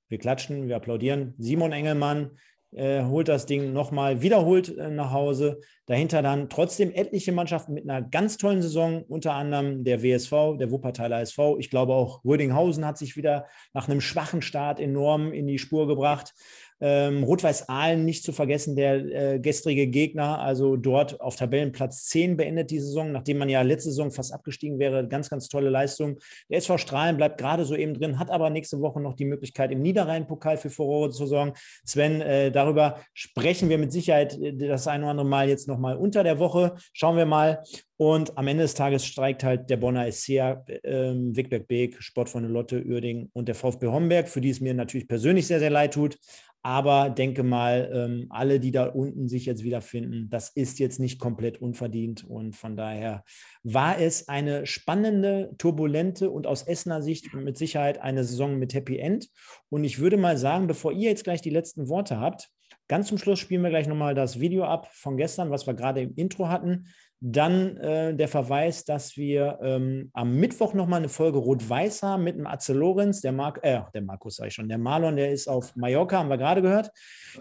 [0.09, 1.35] wir klatschen, wir applaudieren.
[1.39, 2.33] Simon Engelmann,
[2.73, 5.61] äh, holt das Ding nochmal wiederholt äh, nach Hause.
[5.87, 10.71] Dahinter dann trotzdem etliche Mannschaften mit einer ganz tollen Saison, unter anderem der WSV, der
[10.71, 11.59] Wuppertaler SV.
[11.59, 15.89] Ich glaube auch Rödinghausen hat sich wieder nach einem schwachen Start enorm in die Spur
[15.89, 16.33] gebracht.
[16.81, 18.95] Ähm, Rot-Weiß Aalen nicht zu vergessen, der
[19.35, 23.91] äh, gestrige Gegner, also dort auf Tabellenplatz 10 beendet die Saison, nachdem man ja letzte
[23.91, 25.07] Saison fast abgestiegen wäre.
[25.07, 26.19] Ganz, ganz tolle Leistung.
[26.49, 29.73] Der SV Strahlen bleibt gerade so eben drin, hat aber nächste Woche noch die Möglichkeit
[29.73, 31.53] im Niederrhein-Pokal für Furore zu sorgen.
[31.85, 35.97] Sven, äh, darüber sprechen wir mit Sicherheit äh, das ein oder andere Mal jetzt nochmal
[35.97, 36.75] unter der Woche.
[36.93, 37.63] Schauen wir mal.
[38.01, 42.83] Und am Ende des Tages streikt halt der Bonner SCA, äh, Wigberg Beek, Sportfreunde Lotte,
[42.83, 46.17] Uerding und der VfB Homberg, für die es mir natürlich persönlich sehr, sehr leid tut.
[46.63, 51.19] Aber denke mal, ähm, alle, die da unten sich jetzt wiederfinden, das ist jetzt nicht
[51.19, 52.25] komplett unverdient.
[52.25, 53.25] Und von daher
[53.63, 58.99] war es eine spannende, turbulente und aus Essener Sicht mit Sicherheit eine Saison mit Happy
[58.99, 59.29] End.
[59.71, 62.51] Und ich würde mal sagen, bevor ihr jetzt gleich die letzten Worte habt,
[62.89, 66.03] ganz zum Schluss spielen wir gleich nochmal das Video ab von gestern, was wir gerade
[66.03, 66.89] im Intro hatten.
[67.23, 72.37] Dann äh, der Verweis, dass wir ähm, am Mittwoch nochmal eine Folge Rot-Weiß haben mit
[72.37, 75.47] dem Atze Lorenz, der, Mar äh, der Markus sage ich schon, der Marlon, der ist
[75.47, 76.91] auf Mallorca, haben wir gerade gehört.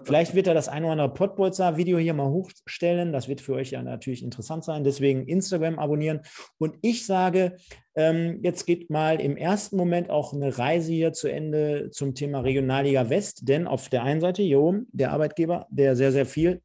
[0.04, 3.14] Vielleicht wird er das ein oder andere Pottbolzer-Video hier mal hochstellen.
[3.14, 4.84] Das wird für euch ja natürlich interessant sein.
[4.84, 6.22] Deswegen Instagram abonnieren.
[6.58, 7.56] Und ich sage,
[7.96, 12.42] ähm, jetzt geht mal im ersten Moment auch eine Reise hier zu Ende zum Thema
[12.42, 16.62] Regionalliga West, denn auf der einen Seite, Jo, der Arbeitgeber, der sehr, sehr viel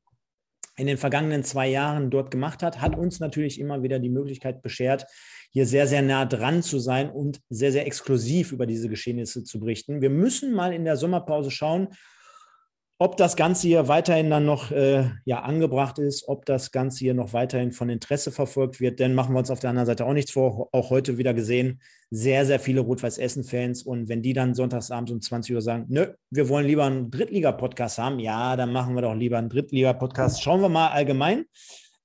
[0.77, 4.63] in den vergangenen zwei Jahren dort gemacht hat, hat uns natürlich immer wieder die Möglichkeit
[4.63, 5.07] beschert,
[5.51, 9.61] hier sehr, sehr nah dran zu sein und sehr, sehr exklusiv über diese Geschehnisse zu
[9.61, 10.01] berichten.
[10.01, 11.89] Wir müssen mal in der Sommerpause schauen,
[12.99, 17.15] ob das Ganze hier weiterhin dann noch äh, ja, angebracht ist, ob das Ganze hier
[17.15, 20.13] noch weiterhin von Interesse verfolgt wird, denn machen wir uns auf der anderen Seite auch
[20.13, 20.69] nichts vor.
[20.73, 21.81] Auch heute wieder gesehen,
[22.11, 23.83] sehr, sehr viele Rot-Weiß-Essen-Fans.
[23.83, 27.99] Und wenn die dann sonntagsabends um 20 Uhr sagen, nö, wir wollen lieber einen Drittliga-Podcast
[27.99, 30.41] haben, ja, dann machen wir doch lieber einen Drittliga-Podcast.
[30.41, 31.47] Schauen wir mal allgemein.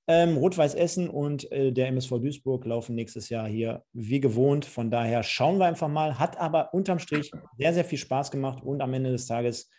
[0.07, 4.65] Ähm, Rot-Weiß Essen und äh, der MSV Duisburg laufen nächstes Jahr hier wie gewohnt.
[4.65, 6.17] Von daher schauen wir einfach mal.
[6.17, 9.69] Hat aber unterm Strich sehr, sehr viel Spaß gemacht und am Ende des Tages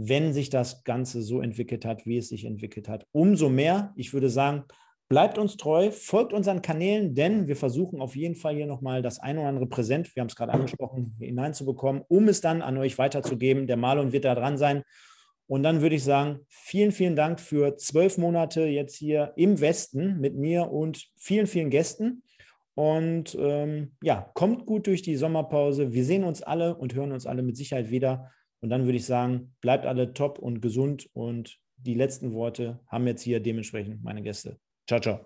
[0.00, 3.04] wenn sich das Ganze so entwickelt hat, wie es sich entwickelt hat.
[3.10, 4.62] Umso mehr, ich würde sagen,
[5.08, 9.18] bleibt uns treu, folgt unseren Kanälen, denn wir versuchen auf jeden Fall hier nochmal das
[9.18, 12.96] ein oder andere Präsent, wir haben es gerade angesprochen, hineinzubekommen, um es dann an euch
[12.96, 13.66] weiterzugeben.
[13.66, 14.84] Der Marlon wird da dran sein.
[15.48, 20.20] Und dann würde ich sagen, vielen, vielen Dank für zwölf Monate jetzt hier im Westen
[20.20, 22.22] mit mir und vielen, vielen Gästen.
[22.74, 25.92] Und ähm, ja, kommt gut durch die Sommerpause.
[25.92, 28.30] Wir sehen uns alle und hören uns alle mit Sicherheit wieder.
[28.60, 31.08] Und dann würde ich sagen, bleibt alle top und gesund.
[31.12, 34.58] Und die letzten Worte haben jetzt hier dementsprechend meine Gäste.
[34.86, 35.20] Ciao, ciao.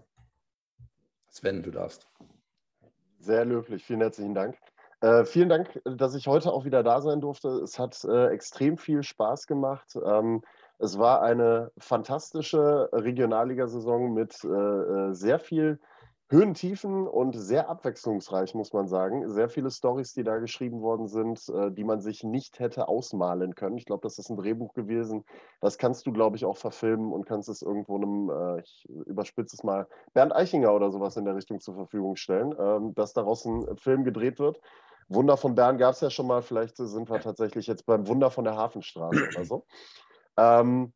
[1.28, 2.06] Sven, du darfst.
[3.18, 3.84] Sehr löblich.
[3.84, 4.56] Vielen herzlichen Dank.
[5.00, 7.48] Äh, vielen Dank, dass ich heute auch wieder da sein durfte.
[7.48, 9.96] Es hat äh, extrem viel Spaß gemacht.
[10.04, 10.42] Ähm,
[10.78, 15.80] es war eine fantastische Regionalligasaison mit äh, äh sehr viel
[16.32, 19.28] Höhen, Tiefen und sehr abwechslungsreich, muss man sagen.
[19.28, 23.54] Sehr viele Stories, die da geschrieben worden sind, äh, die man sich nicht hätte ausmalen
[23.54, 23.76] können.
[23.76, 25.26] Ich glaube, das ist ein Drehbuch gewesen.
[25.60, 29.56] Das kannst du, glaube ich, auch verfilmen und kannst es irgendwo einem, äh, ich überspitze
[29.56, 33.44] es mal, Bernd Eichinger oder sowas in der Richtung zur Verfügung stellen, ähm, dass daraus
[33.44, 34.58] ein Film gedreht wird.
[35.08, 36.40] Wunder von Bern gab es ja schon mal.
[36.40, 39.66] Vielleicht sind wir tatsächlich jetzt beim Wunder von der Hafenstraße oder so.
[40.38, 40.94] Ähm,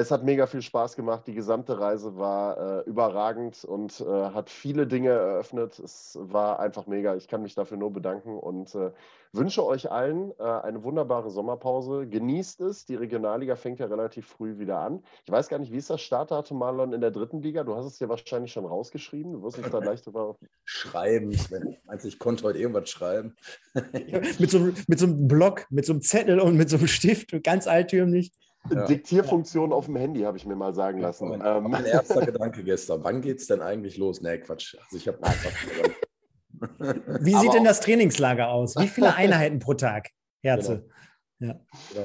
[0.00, 1.26] es hat mega viel Spaß gemacht.
[1.26, 5.78] Die gesamte Reise war äh, überragend und äh, hat viele Dinge eröffnet.
[5.78, 7.16] Es war einfach mega.
[7.16, 8.92] Ich kann mich dafür nur bedanken und äh,
[9.32, 12.06] wünsche euch allen äh, eine wunderbare Sommerpause.
[12.06, 12.86] Genießt es.
[12.86, 15.02] Die Regionalliga fängt ja relativ früh wieder an.
[15.24, 17.64] Ich weiß gar nicht, wie ist das Startdatum, Marlon, in der dritten Liga?
[17.64, 19.32] Du hast es dir wahrscheinlich schon rausgeschrieben.
[19.32, 20.36] Du wirst uns da leicht drüber.
[20.64, 21.36] Schreiben.
[21.86, 23.34] Meinst ich konnte heute irgendwas schreiben?
[24.38, 27.42] mit, so, mit so einem Block, mit so einem Zettel und mit so einem Stift,
[27.42, 28.32] ganz altürmlich.
[28.70, 28.86] Ja.
[28.86, 31.28] Diktierfunktion auf dem Handy, habe ich mir mal sagen lassen.
[31.28, 31.70] Mein, ähm.
[31.70, 34.20] mein erster Gedanke gestern, wann geht es denn eigentlich los?
[34.20, 34.76] Nee, Quatsch.
[34.76, 35.18] Also ich habe
[37.20, 38.76] Wie sieht denn das Trainingslager aus?
[38.76, 40.10] Wie viele Einheiten pro Tag,
[40.42, 40.80] Herze?
[40.80, 40.94] Genau.
[41.40, 41.54] Ja.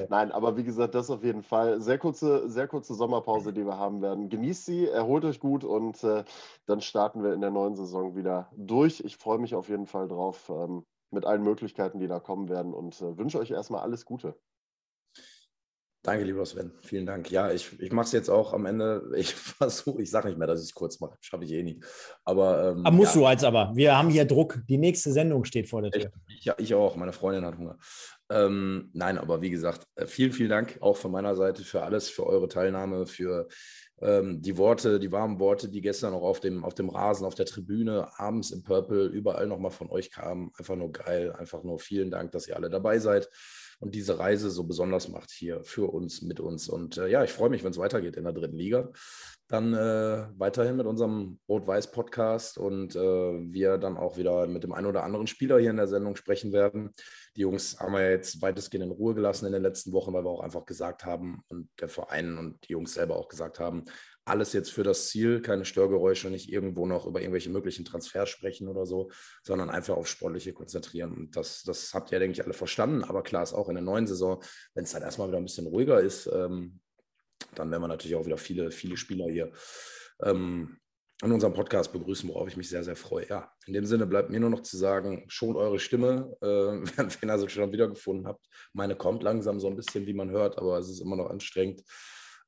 [0.10, 1.82] Nein, aber wie gesagt, das auf jeden Fall.
[1.82, 4.30] Sehr kurze, sehr kurze Sommerpause, die wir haben werden.
[4.30, 6.24] Genießt sie, erholt euch gut und äh,
[6.68, 9.02] dann starten wir in der neuen Saison wieder durch.
[9.04, 12.76] Ich freue mich auf jeden Fall drauf ähm, mit allen Möglichkeiten, die da kommen werden
[12.76, 14.36] und äh, wünsche euch erstmal alles Gute.
[16.04, 16.74] Danke, lieber Sven.
[16.82, 17.32] Vielen Dank.
[17.32, 19.10] Ja, ich, ich mache es jetzt auch am Ende.
[19.16, 21.16] Ich versuche, ich sage nicht mehr, dass ich es kurz mache.
[21.22, 21.80] Schaffe ich eh nie.
[22.26, 23.22] Aber, ähm, aber musst ja.
[23.22, 23.72] du als aber.
[23.74, 24.60] Wir haben hier Druck.
[24.68, 26.12] Die nächste Sendung steht vor der Tür.
[26.28, 26.98] Ich, ich, ich auch.
[26.98, 27.78] Meine Freundin hat Hunger.
[28.30, 32.10] Ähm, nein, aber wie gesagt, äh, vielen, vielen Dank auch von meiner Seite für alles,
[32.10, 33.48] für eure Teilnahme, für
[34.02, 37.36] ähm, die Worte, die warmen Worte, die gestern auch auf dem, auf dem Rasen, auf
[37.36, 40.52] der Tribüne, abends im Purple, überall nochmal von euch kamen.
[40.58, 41.32] Einfach nur geil.
[41.32, 43.30] Einfach nur vielen Dank, dass ihr alle dabei seid
[43.84, 46.70] und diese Reise so besonders macht hier für uns, mit uns.
[46.70, 48.90] Und äh, ja, ich freue mich, wenn es weitergeht in der dritten Liga.
[49.50, 54.88] Dann äh, weiterhin mit unserem Rot-Weiß-Podcast und äh, wir dann auch wieder mit dem einen
[54.88, 56.92] oder anderen Spieler hier in der Sendung sprechen werden.
[57.36, 60.30] Die Jungs haben wir jetzt weitestgehend in Ruhe gelassen in den letzten Wochen, weil wir
[60.30, 63.84] auch einfach gesagt haben und der Verein und die Jungs selber auch gesagt haben,
[64.26, 68.68] alles jetzt für das Ziel, keine Störgeräusche, nicht irgendwo noch über irgendwelche möglichen Transfers sprechen
[68.68, 69.12] oder so,
[69.44, 71.14] sondern einfach auf Sportliche konzentrieren.
[71.14, 73.04] Und das, das habt ihr, denke ich, alle verstanden.
[73.04, 74.42] Aber klar ist auch in der neuen Saison,
[74.76, 76.80] wenn es dann erstmal wieder ein bisschen ruhiger ist, ähm,
[77.56, 79.52] dann werden wir natürlich auch wieder viele, viele Spieler hier
[80.22, 80.78] ähm,
[81.22, 83.28] an unserem Podcast begrüßen, worauf ich mich sehr, sehr freue.
[83.28, 86.46] Ja, in dem Sinne bleibt mir nur noch zu sagen, schon eure Stimme, äh,
[87.22, 88.46] wenn ihr sie schon wiedergefunden habt.
[88.74, 91.84] Meine kommt langsam so ein bisschen, wie man hört, aber es ist immer noch anstrengend.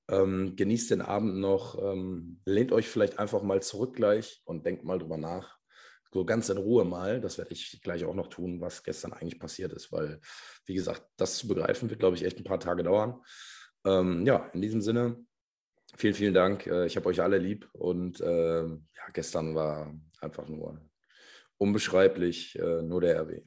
[0.08, 4.84] Ähm, genießt den Abend noch, ähm, lehnt euch vielleicht einfach mal zurück gleich und denkt
[4.84, 5.58] mal drüber nach.
[6.14, 9.40] So ganz in Ruhe mal, das werde ich gleich auch noch tun, was gestern eigentlich
[9.40, 10.22] passiert ist, weil,
[10.66, 13.20] wie gesagt, das zu begreifen wird, glaube ich, echt ein paar Tage dauern.
[13.84, 15.18] Ähm, ja, in diesem Sinne,
[15.98, 16.68] vielen, vielen Dank.
[16.68, 20.80] Äh, ich habe euch alle lieb und äh, ja, gestern war einfach nur
[21.58, 23.42] unbeschreiblich, äh, nur der RW.